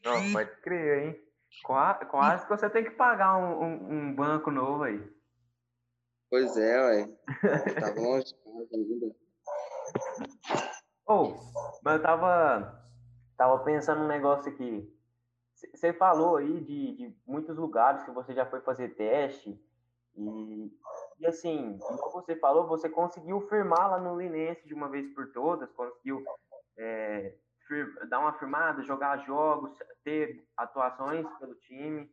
Não, 0.05 0.31
pode 0.31 0.61
crer, 0.61 1.03
hein? 1.03 1.30
Qua- 1.63 1.93
Quase 2.05 2.43
que 2.45 2.49
você 2.49 2.69
tem 2.69 2.83
que 2.83 2.91
pagar 2.91 3.37
um, 3.37 3.63
um- 3.63 3.91
um 3.93 4.15
banco 4.15 4.49
novo 4.51 4.83
aí. 4.83 5.01
Pois 6.29 6.55
é, 6.57 6.81
ué. 6.81 7.17
Tava 7.79 7.99
longe 7.99 8.33
ainda. 8.73 9.15
Ô, 11.05 11.33
mas 11.83 11.95
eu 11.95 12.01
tava, 12.01 12.85
tava 13.35 13.63
pensando 13.63 14.01
um 14.03 14.07
negócio 14.07 14.51
aqui. 14.51 14.89
Você 15.73 15.93
falou 15.93 16.37
aí 16.37 16.61
de, 16.61 16.95
de 16.95 17.15
muitos 17.27 17.55
lugares 17.57 18.03
que 18.03 18.11
você 18.11 18.33
já 18.33 18.45
foi 18.45 18.61
fazer 18.61 18.95
teste. 18.95 19.59
E, 20.15 20.71
e 21.19 21.27
assim, 21.27 21.77
como 21.79 22.11
você 22.11 22.35
falou, 22.37 22.67
você 22.67 22.89
conseguiu 22.89 23.41
firmar 23.47 23.91
lá 23.91 23.99
no 23.99 24.19
Linense 24.19 24.65
de 24.67 24.73
uma 24.73 24.89
vez 24.89 25.13
por 25.13 25.31
todas, 25.31 25.71
conseguiu 25.73 26.23
é, 26.77 27.35
dar 28.09 28.19
uma 28.19 28.33
firmada, 28.33 28.83
jogar 28.83 29.17
jogos, 29.25 29.77
ter 30.03 30.45
atuações 30.57 31.27
pelo 31.39 31.55
time. 31.55 32.09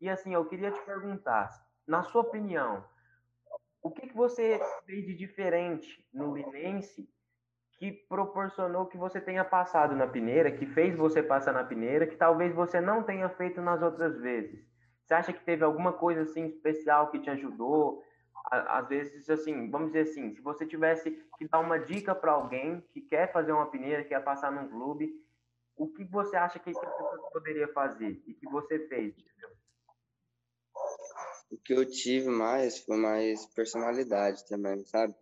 E 0.00 0.08
assim, 0.08 0.34
eu 0.34 0.44
queria 0.46 0.70
te 0.70 0.80
perguntar, 0.82 1.50
na 1.86 2.02
sua 2.02 2.22
opinião, 2.22 2.84
o 3.82 3.90
que, 3.90 4.08
que 4.08 4.14
você 4.14 4.60
fez 4.86 5.06
de 5.06 5.14
diferente 5.14 6.06
no 6.12 6.34
Linense 6.34 7.08
que 7.78 7.92
proporcionou 7.92 8.86
que 8.86 8.98
você 8.98 9.20
tenha 9.20 9.44
passado 9.44 9.96
na 9.96 10.06
peneira, 10.06 10.50
que 10.52 10.66
fez 10.66 10.94
você 10.96 11.22
passar 11.22 11.54
na 11.54 11.64
peneira, 11.64 12.06
que 12.06 12.16
talvez 12.16 12.54
você 12.54 12.78
não 12.78 13.02
tenha 13.02 13.28
feito 13.30 13.62
nas 13.62 13.80
outras 13.80 14.20
vezes? 14.20 14.68
Você 15.02 15.14
acha 15.14 15.32
que 15.32 15.44
teve 15.44 15.64
alguma 15.64 15.92
coisa 15.94 16.22
assim 16.22 16.46
especial 16.46 17.10
que 17.10 17.18
te 17.18 17.30
ajudou? 17.30 18.04
Às 18.46 18.88
vezes, 18.88 19.28
assim, 19.28 19.70
vamos 19.70 19.88
dizer 19.88 20.10
assim, 20.10 20.34
se 20.34 20.40
você 20.40 20.66
tivesse 20.66 21.10
que 21.38 21.48
dar 21.48 21.60
uma 21.60 21.78
dica 21.78 22.14
para 22.14 22.32
alguém 22.32 22.80
que 22.92 23.00
quer 23.00 23.32
fazer 23.32 23.52
uma 23.52 23.70
peneira, 23.70 24.04
quer 24.04 24.22
passar 24.24 24.50
num 24.50 24.68
clube, 24.68 25.24
o 25.76 25.88
que 25.88 26.04
você 26.04 26.36
acha 26.36 26.58
que 26.58 26.70
essa 26.70 26.80
pessoa 26.80 27.30
poderia 27.32 27.68
fazer 27.68 28.22
e 28.26 28.34
que 28.34 28.46
você 28.46 28.78
fez? 28.88 29.14
entendeu? 29.16 29.50
O 31.50 31.56
que 31.56 31.72
eu 31.72 31.88
tive 31.88 32.28
mais 32.28 32.78
foi 32.78 32.96
mais 32.96 33.46
personalidade 33.46 34.46
também, 34.46 34.84
sabe? 34.84 35.14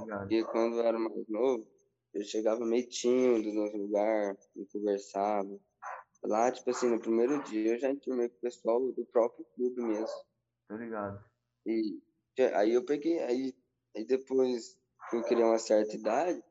Ligado? 0.00 0.20
Porque 0.20 0.44
quando 0.44 0.76
eu 0.76 0.86
era 0.86 0.98
mais 0.98 1.28
novo, 1.28 1.66
eu 2.14 2.24
chegava 2.24 2.64
meio 2.64 2.88
tímido 2.88 3.52
nos 3.52 3.72
lugares, 3.72 4.50
não 4.54 4.64
conversava. 4.66 5.58
Lá, 6.22 6.50
tipo 6.50 6.70
assim, 6.70 6.88
no 6.88 7.00
primeiro 7.00 7.42
dia 7.44 7.74
eu 7.74 7.78
já 7.78 7.90
enturmei 7.90 8.28
com 8.28 8.36
o 8.36 8.40
pessoal 8.40 8.80
do 8.92 9.04
próprio 9.06 9.44
clube 9.54 9.82
mesmo. 9.82 10.24
Tô 10.68 10.76
ligado. 10.76 11.24
E 11.64 12.00
aí 12.42 12.74
eu 12.74 12.84
peguei, 12.84 13.18
aí, 13.20 13.54
aí 13.94 14.04
depois 14.04 14.78
que 15.10 15.16
eu 15.16 15.22
criei 15.22 15.44
uma 15.44 15.58
certa 15.58 15.94
idade, 15.94 16.42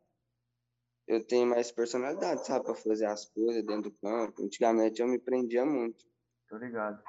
eu 1.08 1.26
tenho 1.26 1.48
mais 1.48 1.72
personalidade, 1.72 2.46
sabe, 2.46 2.66
pra 2.66 2.76
fazer 2.76 3.06
as 3.06 3.26
coisas 3.26 3.64
dentro 3.64 3.90
do 3.90 3.92
campo. 3.92 4.44
Antigamente 4.44 5.02
eu 5.02 5.08
me 5.08 5.20
prendia 5.20 5.66
muito. 5.66 6.06
Tô 6.50 6.58
ligado. 6.58 7.02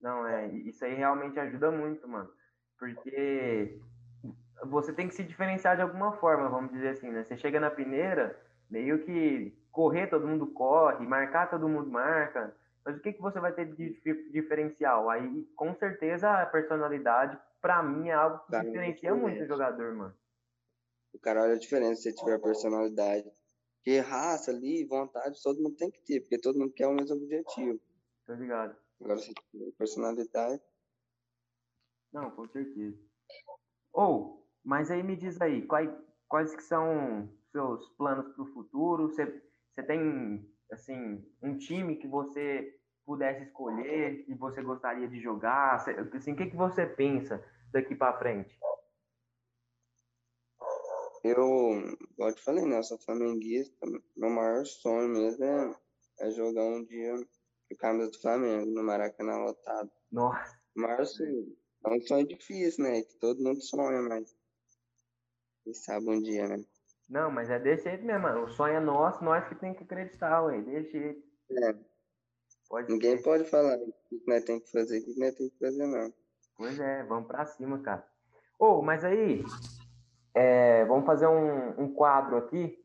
Não, 0.00 0.26
é, 0.26 0.48
isso 0.48 0.84
aí 0.84 0.94
realmente 0.94 1.38
ajuda 1.38 1.70
muito, 1.70 2.08
mano. 2.08 2.28
Porque 2.76 3.80
você 4.64 4.92
tem 4.92 5.08
que 5.08 5.14
se 5.14 5.22
diferenciar 5.22 5.76
de 5.76 5.82
alguma 5.82 6.12
forma, 6.16 6.48
vamos 6.48 6.72
dizer 6.72 6.90
assim, 6.90 7.10
né? 7.10 7.22
Você 7.22 7.36
chega 7.36 7.60
na 7.60 7.70
peneira, 7.70 8.36
meio 8.68 9.04
que 9.04 9.56
correr 9.70 10.08
todo 10.08 10.26
mundo 10.26 10.48
corre, 10.48 11.06
marcar 11.06 11.48
todo 11.48 11.68
mundo 11.68 11.88
marca. 11.88 12.54
Mas 12.84 12.96
o 12.96 13.00
que, 13.00 13.12
que 13.12 13.22
você 13.22 13.38
vai 13.38 13.52
ter 13.52 13.66
de 13.66 13.96
diferencial? 14.32 15.08
Aí, 15.08 15.44
com 15.54 15.72
certeza, 15.76 16.30
a 16.30 16.46
personalidade, 16.46 17.38
para 17.62 17.80
mim, 17.80 18.08
é 18.08 18.12
algo 18.12 18.40
que 18.40 18.50
tá 18.50 18.62
diferencia 18.62 19.14
muito 19.14 19.44
o 19.44 19.46
jogador, 19.46 19.94
mano. 19.94 20.14
O 21.14 21.18
cara 21.18 21.42
olha 21.42 21.54
a 21.54 21.58
diferença 21.58 22.02
se 22.02 22.14
tiver 22.14 22.40
personalidade. 22.40 23.30
Porque 23.76 23.98
raça 24.00 24.50
ali, 24.50 24.84
vontade, 24.84 25.40
todo 25.42 25.62
mundo 25.62 25.76
tem 25.76 25.90
que 25.90 26.00
ter, 26.00 26.20
porque 26.20 26.38
todo 26.38 26.58
mundo 26.58 26.72
quer 26.72 26.88
o 26.88 26.94
mesmo 26.94 27.16
objetivo. 27.16 27.80
Tô 28.26 28.34
ligado. 28.34 28.76
Agora, 29.00 29.18
se 29.18 29.32
tiver 29.32 29.72
personalidade. 29.78 30.62
Não, 32.12 32.30
com 32.32 32.46
certeza. 32.48 32.98
Ou, 33.92 34.14
oh, 34.14 34.46
mas 34.64 34.90
aí 34.90 35.02
me 35.02 35.16
diz 35.16 35.40
aí, 35.40 35.66
quais, 35.66 35.90
quais 36.28 36.54
que 36.54 36.62
são 36.62 37.28
seus 37.52 37.88
planos 37.90 38.32
para 38.34 38.42
o 38.42 38.52
futuro? 38.52 39.08
Você, 39.08 39.26
você 39.74 39.82
tem, 39.84 40.48
assim, 40.70 41.24
um 41.42 41.56
time 41.56 41.96
que 41.96 42.08
você 42.08 42.80
pudesse 43.04 43.44
escolher, 43.44 44.24
que 44.24 44.34
você 44.34 44.62
gostaria 44.62 45.08
de 45.08 45.20
jogar? 45.20 45.74
Assim, 45.74 46.32
o 46.32 46.36
que, 46.36 46.46
que 46.46 46.56
você 46.56 46.86
pensa 46.86 47.44
daqui 47.72 47.94
para 47.94 48.18
frente? 48.18 48.58
Eu, 51.24 51.96
igual 52.10 52.34
te 52.34 52.42
falei, 52.42 52.64
né? 52.64 52.78
Eu 52.78 52.82
sou 52.82 52.98
flamenguista. 52.98 53.86
Meu 54.16 54.30
maior 54.30 54.64
sonho 54.64 55.08
mesmo 55.08 55.44
é, 55.44 55.76
é 56.20 56.30
jogar 56.30 56.64
um 56.64 56.84
dia 56.84 57.14
com 57.68 57.76
camisa 57.76 58.10
do 58.10 58.20
Flamengo, 58.20 58.66
no 58.66 58.82
Maracanã 58.82 59.36
lotado. 59.36 59.90
Nossa. 60.10 60.60
Mas 60.74 61.20
é 61.20 61.88
um 61.88 62.00
sonho 62.00 62.26
difícil, 62.26 62.84
né? 62.84 63.02
Que 63.02 63.16
todo 63.18 63.42
mundo 63.42 63.60
sonha, 63.62 64.02
mas. 64.02 64.36
Quem 65.62 65.74
sabe 65.74 66.10
um 66.10 66.20
dia, 66.20 66.48
né? 66.48 66.64
Não, 67.08 67.30
mas 67.30 67.50
é 67.50 67.58
desse 67.58 67.84
jeito 67.84 68.04
mesmo, 68.04 68.22
mano. 68.22 68.44
O 68.44 68.48
sonho 68.48 68.74
é 68.74 68.80
nosso, 68.80 69.22
nós 69.22 69.46
que 69.48 69.54
tem 69.54 69.74
que 69.74 69.84
acreditar, 69.84 70.42
ué. 70.42 70.60
Desse 70.60 70.90
jeito. 70.90 71.22
É. 71.50 71.91
Pode 72.72 72.90
Ninguém 72.90 73.18
ser. 73.18 73.22
pode 73.22 73.44
falar 73.50 73.76
o 73.76 73.92
que 74.08 74.24
nós 74.26 74.44
tem 74.44 74.58
que 74.58 74.72
fazer, 74.72 75.00
o 75.00 75.04
que 75.04 75.20
nós 75.20 75.34
tem 75.34 75.50
que 75.50 75.58
fazer, 75.58 75.86
não. 75.86 76.10
Pois 76.56 76.80
é, 76.80 77.02
vamos 77.02 77.26
pra 77.26 77.44
cima, 77.44 77.78
cara. 77.82 78.02
Ô, 78.58 78.78
oh, 78.78 78.82
mas 78.82 79.04
aí, 79.04 79.44
é, 80.34 80.82
vamos 80.86 81.04
fazer 81.04 81.26
um, 81.26 81.82
um 81.82 81.92
quadro 81.92 82.38
aqui, 82.38 82.82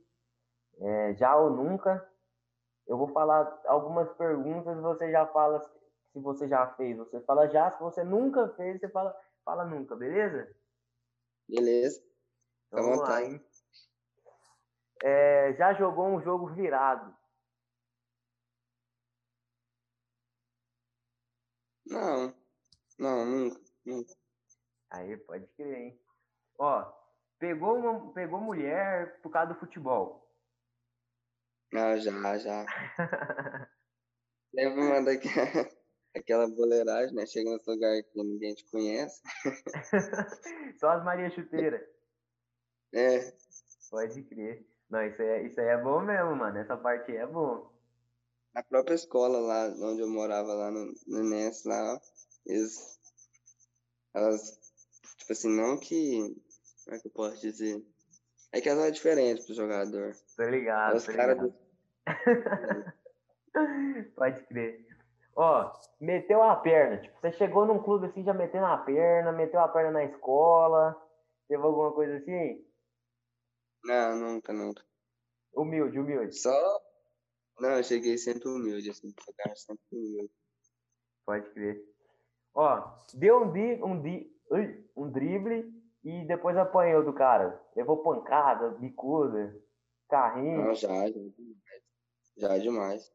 é, 0.81 1.13
já 1.13 1.37
ou 1.37 1.51
nunca. 1.51 2.05
Eu 2.85 2.97
vou 2.97 3.07
falar 3.13 3.61
algumas 3.65 4.11
perguntas, 4.17 4.77
você 4.81 5.09
já 5.09 5.25
fala 5.27 5.61
se 6.11 6.19
você 6.19 6.49
já 6.49 6.67
fez, 6.73 6.97
você 6.97 7.21
fala 7.21 7.47
já, 7.47 7.71
se 7.71 7.79
você 7.79 8.03
nunca 8.03 8.49
fez, 8.57 8.81
você 8.81 8.89
fala, 8.89 9.17
fala 9.45 9.63
nunca, 9.63 9.95
beleza? 9.95 10.53
Beleza. 11.47 12.03
Então, 12.67 12.83
vamos 12.83 12.99
lá, 13.07 13.23
hein? 13.23 13.41
É, 15.01 15.53
já 15.53 15.73
jogou 15.75 16.07
um 16.07 16.21
jogo 16.21 16.47
virado? 16.47 17.16
Não, 21.89 22.33
não, 22.99 23.25
nunca, 23.25 23.61
nunca. 23.85 24.13
Aí, 24.91 25.17
pode 25.17 25.47
crer, 25.55 25.75
hein? 25.77 26.01
Ó, 26.59 26.97
Pegou, 27.39 27.77
uma, 27.77 28.13
pegou 28.13 28.41
mulher 28.41 29.21
por 29.21 29.31
causa 29.31 29.53
do 29.53 29.59
futebol? 29.59 30.27
Ah, 31.73 31.95
já, 31.97 32.37
já. 32.39 32.65
Lembra 34.53 34.81
uma 34.81 35.03
daquela, 35.03 35.69
aquela 36.17 36.47
boleiragem, 36.47 37.13
né? 37.13 37.27
Chega 37.27 37.51
nesse 37.51 37.69
lugar 37.69 38.01
que 38.01 38.23
ninguém 38.23 38.55
te 38.55 38.65
conhece. 38.71 39.21
Só 40.79 40.89
as 40.91 41.03
Maria 41.03 41.29
Chuteira. 41.29 41.87
É. 42.93 43.31
Pode 43.91 44.23
crer. 44.23 44.65
Não, 44.89 45.05
isso 45.05 45.21
aí, 45.21 45.27
é, 45.27 45.41
isso 45.43 45.59
aí 45.61 45.67
é 45.67 45.77
bom 45.77 46.01
mesmo, 46.01 46.35
mano. 46.35 46.57
Essa 46.57 46.75
parte 46.75 47.11
aí 47.11 47.17
é 47.17 47.27
bom. 47.27 47.71
Na 48.57 48.63
própria 48.63 48.95
escola 48.95 49.37
lá, 49.37 49.67
onde 49.87 50.01
eu 50.01 50.09
morava, 50.09 50.51
lá 50.51 50.71
no, 50.71 50.91
no 51.05 51.29
Ness, 51.29 51.63
lá, 51.63 52.01
eles, 52.43 52.99
elas, 54.15 54.59
tipo 55.19 55.31
assim, 55.31 55.55
não 55.55 55.79
que 55.79 56.35
como 56.83 56.95
é 56.95 56.99
que 56.99 57.07
eu 57.07 57.11
posso 57.11 57.39
dizer? 57.39 57.85
É 58.51 58.59
que 58.59 58.67
ela 58.67 58.87
é 58.87 58.91
diferente 58.91 59.45
pro 59.45 59.53
jogador. 59.53 60.15
Tô 60.35 60.43
ligado. 60.43 60.95
Os 60.95 61.05
caras. 61.05 61.37
Do... 61.37 61.53
Pode 64.15 64.43
crer. 64.47 64.87
Ó, 65.35 65.71
meteu 66.01 66.41
a 66.41 66.55
perna. 66.55 66.99
Tipo, 66.99 67.21
você 67.21 67.31
chegou 67.33 67.67
num 67.67 67.83
clube 67.83 68.07
assim, 68.07 68.23
já 68.23 68.33
meteu 68.33 68.65
a 68.65 68.79
perna, 68.79 69.31
meteu 69.31 69.59
a 69.59 69.67
perna 69.67 69.91
na 69.91 70.05
escola. 70.05 70.99
Teve 71.47 71.61
alguma 71.61 71.91
coisa 71.91 72.17
assim? 72.17 72.65
Não, 73.83 74.15
nunca, 74.15 74.51
nunca. 74.51 74.83
Humilde, 75.53 75.99
humilde. 75.99 76.39
Só. 76.39 76.86
Não, 77.59 77.69
eu 77.71 77.83
cheguei 77.83 78.17
sempre 78.17 78.47
humilde, 78.47 78.89
assim, 78.89 79.13
jogar 79.25 79.55
sempre 79.55 79.83
humilde. 79.91 80.31
Pode 81.25 81.49
crer. 81.51 81.83
Ó, 82.53 83.03
deu 83.13 83.43
um, 83.43 83.51
di, 83.51 83.83
um, 83.83 84.01
di, 84.01 84.39
um 84.95 85.11
drible 85.11 85.73
e 86.03 86.25
depois 86.25 86.55
apanhou 86.55 87.03
do 87.03 87.13
cara. 87.13 87.61
Levou 87.75 88.03
pancada, 88.03 88.69
bicuda, 88.69 89.59
carrinho. 90.09 90.65
Não, 90.65 90.73
já, 90.73 91.09
já, 91.09 91.19
já 92.37 92.55
é 92.55 92.59
demais. 92.59 93.11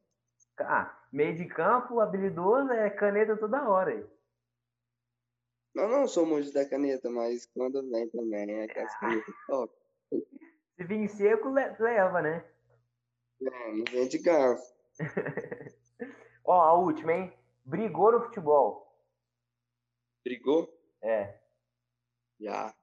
Ah, 0.58 0.96
meio 1.12 1.36
de 1.36 1.46
campo, 1.46 2.00
habilidoso, 2.00 2.70
é 2.70 2.90
caneta 2.90 3.36
toda 3.36 3.68
hora. 3.68 3.92
Aí. 3.92 4.06
Não, 5.74 5.88
não 5.88 6.06
sou 6.06 6.26
muito 6.26 6.52
da 6.52 6.68
caneta, 6.68 7.08
mas 7.08 7.46
quando 7.46 7.88
vem 7.90 8.08
também 8.10 8.50
é 8.50 8.64
aquelas 8.64 8.94
canetas 8.98 9.34
top. 9.46 9.74
Se 10.76 10.84
vir 10.84 11.08
seco, 11.08 11.48
leva, 11.50 12.20
né? 12.20 12.51
É, 13.46 13.72
não 13.72 13.84
vem 13.90 14.08
de 14.08 14.18
garfo. 14.18 14.62
Ó, 16.44 16.60
a 16.60 16.74
última, 16.74 17.12
hein? 17.12 17.32
Brigou 17.64 18.12
no 18.12 18.20
futebol. 18.20 18.92
Brigou? 20.24 20.68
É. 21.02 21.40
Já. 22.40 22.74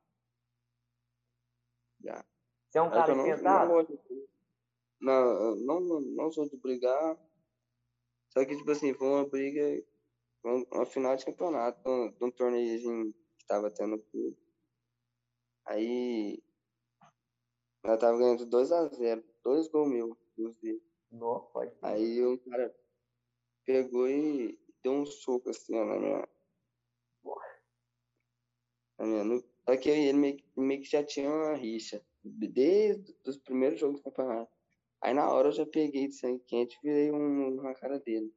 Já. 2.02 2.26
Você 2.70 2.78
é 2.78 2.82
um 2.82 2.90
cara 2.90 3.16
não, 3.16 3.26
esquentado? 3.26 3.88
Não, 5.02 5.56
não, 5.56 5.80
não, 5.80 6.02
não 6.02 6.32
sou 6.32 6.48
de 6.50 6.58
brigar. 6.58 7.18
Só 8.30 8.46
que, 8.46 8.56
tipo 8.56 8.70
assim, 8.72 8.94
foi 8.94 9.08
uma 9.08 9.28
briga, 9.28 9.84
uma 10.44 10.86
final 10.86 11.16
de 11.16 11.26
campeonato, 11.26 11.82
de 12.12 12.24
um 12.24 12.32
torneiozinho 12.32 13.14
que 13.38 13.46
tava 13.48 13.72
tendo 13.72 13.98
clube. 13.98 14.38
Aí, 15.66 16.42
ela 17.84 17.98
tava 17.98 18.18
ganhando 18.18 18.46
2x0, 18.46 19.24
dois 19.44 19.68
gols 19.70 19.90
mil, 19.90 20.18
dele. 20.62 20.82
Não, 21.12 21.42
pode. 21.54 21.74
Aí 21.82 22.24
o 22.24 22.38
cara 22.40 22.76
pegou 23.66 24.08
e 24.08 24.60
deu 24.84 24.94
um 24.94 25.06
soco 25.06 25.50
assim, 25.50 25.76
ó, 25.76 25.86
na 25.86 26.00
minha. 26.00 26.28
Na 28.98 29.06
minha 29.06 29.24
nuca. 29.24 29.48
Só 29.68 29.78
que 29.78 29.90
ele 29.90 30.14
meio, 30.14 30.44
meio, 30.58 30.82
que 30.82 30.90
já 30.90 31.04
tinha 31.04 31.30
uma 31.30 31.54
rixa, 31.54 32.04
desde 32.24 33.16
os 33.26 33.38
primeiros 33.38 33.80
jogos 33.80 34.02
do 34.02 34.04
campeonato. 34.04 34.52
Aí 35.02 35.14
na 35.14 35.32
hora 35.32 35.50
eu 35.50 35.52
já 35.54 35.66
peguei 35.66 36.08
de 36.08 36.16
sangue 36.16 36.44
quente 36.46 36.78
e 36.78 36.88
virei 36.88 37.12
um, 37.12 37.62
na 37.62 37.74
cara 37.74 38.00
dele. 38.00 38.34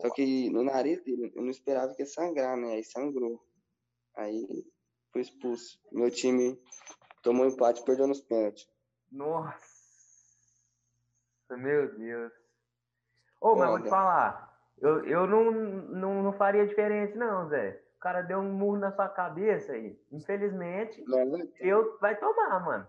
Só 0.00 0.10
que 0.10 0.50
no 0.50 0.62
nariz 0.62 1.02
dele, 1.02 1.32
eu 1.34 1.42
não 1.42 1.50
esperava 1.50 1.94
que 1.94 2.02
ia 2.02 2.06
sangrar, 2.06 2.56
né? 2.56 2.74
Aí 2.74 2.84
sangrou. 2.84 3.42
Aí 4.14 4.66
foi 5.12 5.22
expulso. 5.22 5.80
Meu 5.90 6.10
time 6.10 6.60
tomou 7.22 7.46
empate 7.46 7.80
e 7.80 7.84
perdeu 7.84 8.06
nos 8.06 8.20
pênaltis. 8.20 8.68
Nossa! 9.10 9.75
Meu 11.50 11.94
Deus. 11.96 12.32
Ô, 13.40 13.54
mas 13.54 13.70
vou 13.70 13.82
te 13.82 13.88
falar, 13.88 14.58
eu, 14.78 15.04
eu 15.04 15.26
não, 15.26 15.50
não, 15.50 16.22
não 16.22 16.32
faria 16.32 16.66
diferente 16.66 17.16
não, 17.16 17.48
Zé 17.48 17.86
cara 18.06 18.22
deu 18.22 18.38
um 18.38 18.52
murro 18.52 18.78
na 18.78 18.92
sua 18.92 19.08
cabeça 19.08 19.72
aí. 19.72 20.00
Infelizmente, 20.12 21.04
eu 21.58 21.98
vai 21.98 22.16
tomar, 22.16 22.64
mano. 22.64 22.86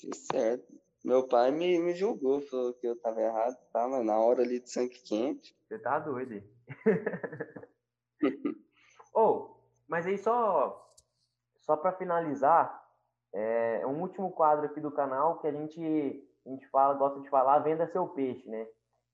Fiz 0.00 0.26
certo. 0.32 0.66
Meu 1.04 1.28
pai 1.28 1.50
me, 1.50 1.78
me 1.78 1.94
julgou, 1.94 2.40
falou 2.40 2.72
que 2.72 2.86
eu 2.86 2.98
tava 2.98 3.20
errado, 3.20 3.54
tá? 3.70 3.86
Mas 3.86 4.06
na 4.06 4.18
hora 4.18 4.40
ali 4.40 4.60
de 4.60 4.70
sangue 4.70 4.98
quente. 5.00 5.54
Você 5.68 5.78
tá 5.78 5.98
doido 5.98 6.32
aí. 6.32 6.50
oh, 9.14 9.56
mas 9.86 10.06
aí 10.06 10.16
só, 10.16 10.90
só 11.60 11.76
para 11.76 11.92
finalizar, 11.92 12.82
é 13.34 13.86
um 13.86 14.00
último 14.00 14.32
quadro 14.32 14.64
aqui 14.64 14.80
do 14.80 14.90
canal 14.90 15.38
que 15.38 15.46
a 15.46 15.52
gente, 15.52 16.26
a 16.48 16.50
gente 16.50 16.68
fala, 16.70 16.94
gosta 16.94 17.20
de 17.20 17.28
falar, 17.28 17.58
venda 17.58 17.86
seu 17.88 18.08
peixe, 18.08 18.48
né? 18.48 18.66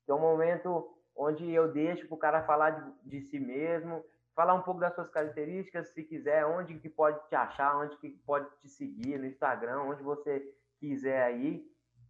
Que 0.05 0.11
é 0.11 0.15
um 0.15 0.19
momento 0.19 0.89
onde 1.15 1.49
eu 1.51 1.71
deixo 1.71 2.07
para 2.07 2.15
o 2.15 2.19
cara 2.19 2.45
falar 2.45 2.71
de, 2.71 3.09
de, 3.09 3.21
si 3.21 3.39
mesmo, 3.39 4.03
falar 4.33 4.53
um 4.53 4.61
pouco 4.61 4.79
das 4.79 4.93
suas 4.95 5.09
características, 5.09 5.89
se 5.89 6.03
quiser, 6.03 6.45
onde 6.45 6.79
que 6.79 6.89
pode 6.89 7.19
te 7.27 7.35
achar, 7.35 7.77
onde 7.77 7.97
que 7.97 8.09
pode 8.25 8.47
te 8.61 8.69
seguir 8.69 9.17
no 9.17 9.25
Instagram, 9.25 9.81
onde 9.83 10.03
você 10.03 10.53
quiser 10.79 11.23
aí, 11.23 11.65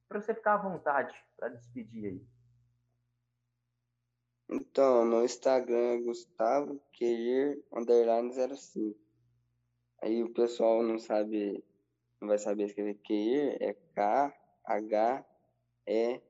para 0.07 0.21
você 0.21 0.33
ficar 0.33 0.55
à 0.55 0.57
vontade 0.57 1.15
para 1.37 1.49
despedir 1.49 2.05
aí. 2.05 2.25
Então, 4.49 5.05
no 5.05 5.23
Instagram 5.23 5.95
é 5.95 6.01
Gustavo 6.01 6.79
Queir 6.93 7.63
underline 7.73 8.31
05. 8.31 8.95
Aí 10.03 10.23
o 10.23 10.33
pessoal 10.33 10.83
não 10.83 10.99
sabe, 10.99 11.63
não 12.21 12.27
vai 12.27 12.37
saber 12.37 12.65
escrever 12.65 12.95
Queir, 12.95 13.57
é 13.59 13.73
K 13.95 14.31
H 14.65 15.25
R. 15.85 16.21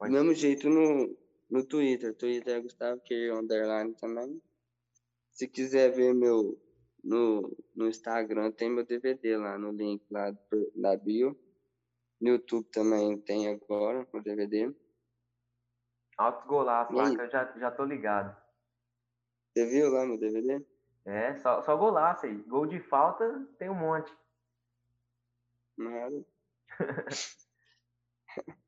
Do 0.00 0.10
mesmo 0.10 0.34
jeito 0.34 0.68
no, 0.68 1.16
no 1.50 1.64
Twitter. 1.64 2.14
Twitter 2.14 2.56
é 2.56 2.60
Gustavo 2.60 3.00
que 3.00 3.30
underline 3.30 3.94
também. 3.94 4.40
Se 5.32 5.46
quiser 5.46 5.92
ver 5.92 6.14
meu 6.14 6.60
no, 7.02 7.56
no 7.74 7.88
Instagram, 7.88 8.50
tem 8.52 8.70
meu 8.70 8.84
DVD 8.84 9.36
lá 9.36 9.56
no 9.56 9.70
link 9.72 10.04
lá 10.10 10.34
da 10.74 10.96
bio. 10.96 11.38
No 12.20 12.30
YouTube 12.30 12.68
também 12.70 13.16
tem 13.18 13.48
agora 13.48 14.06
o 14.12 14.20
DVD. 14.20 14.74
Alto 16.16 16.48
golaço 16.48 16.92
lá, 16.92 17.08
que 17.08 17.20
eu 17.20 17.30
já, 17.30 17.44
já 17.58 17.70
tô 17.70 17.84
ligado. 17.84 18.36
Você 19.52 19.66
viu 19.66 19.88
lá 19.90 20.04
no 20.04 20.18
DVD? 20.18 20.64
É, 21.04 21.36
só, 21.36 21.62
só 21.62 21.76
golaço 21.76 22.26
aí. 22.26 22.34
Gol 22.42 22.66
de 22.66 22.80
falta 22.80 23.46
tem 23.56 23.70
um 23.70 23.74
monte. 23.74 24.12
Nada. 25.78 26.24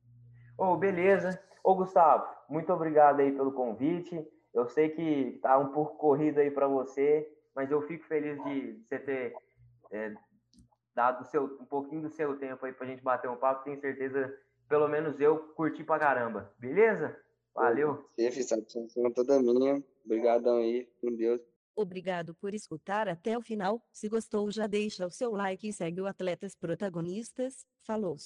Ô, 0.57 0.73
oh, 0.73 0.77
beleza. 0.77 1.43
Ô, 1.65 1.75
Gustavo, 1.75 2.27
muito 2.49 2.73
obrigado 2.73 3.21
aí 3.21 3.33
pelo 3.33 3.53
convite. 3.53 4.27
Eu 4.55 4.69
sei 4.69 4.89
que 4.91 5.39
tá 5.43 5.59
um 5.59 5.73
pouco 5.73 5.97
corrido 5.97 6.39
aí 6.39 6.51
para 6.51 6.69
você, 6.69 7.29
mas 7.55 7.71
eu 7.71 7.83
fico 7.83 8.07
feliz 8.07 8.43
de 8.45 8.83
você 8.83 8.99
ter 8.99 9.35
é, 9.91 10.15
dado 10.95 11.25
seu, 11.27 11.45
um 11.45 11.65
pouquinho 11.65 12.03
do 12.03 12.11
seu 12.11 12.39
tempo 12.39 12.65
aí 12.65 12.73
pra 12.73 12.87
gente 12.87 13.03
bater 13.03 13.29
um 13.29 13.37
papo. 13.37 13.65
Tenho 13.65 13.81
certeza, 13.81 14.37
pelo 14.69 14.89
menos 14.89 15.21
eu, 15.21 15.39
curti 15.55 15.83
pra 15.85 15.99
caramba. 15.99 16.53
Beleza? 16.59 17.17
Valeu. 17.55 18.09
Sim, 18.17 18.31
satisfação 18.31 19.11
toda 19.13 19.41
minha. 19.41 19.83
Obrigadão 20.05 20.59
aí. 20.59 20.89
Com 21.01 21.15
Deus. 21.15 21.41
Obrigado 21.75 22.35
por 22.35 22.55
escutar 22.55 23.09
até 23.09 23.37
o 23.37 23.43
final. 23.43 23.83
Se 23.93 24.09
gostou, 24.09 24.51
já 24.51 24.67
deixa 24.67 25.07
o 25.07 25.11
seu 25.11 25.33
like 25.33 25.69
e 25.69 25.73
segue 25.73 26.01
o 26.01 26.07
Atletas 26.07 26.55
Protagonistas. 26.55 27.67
Falou! 27.83 28.21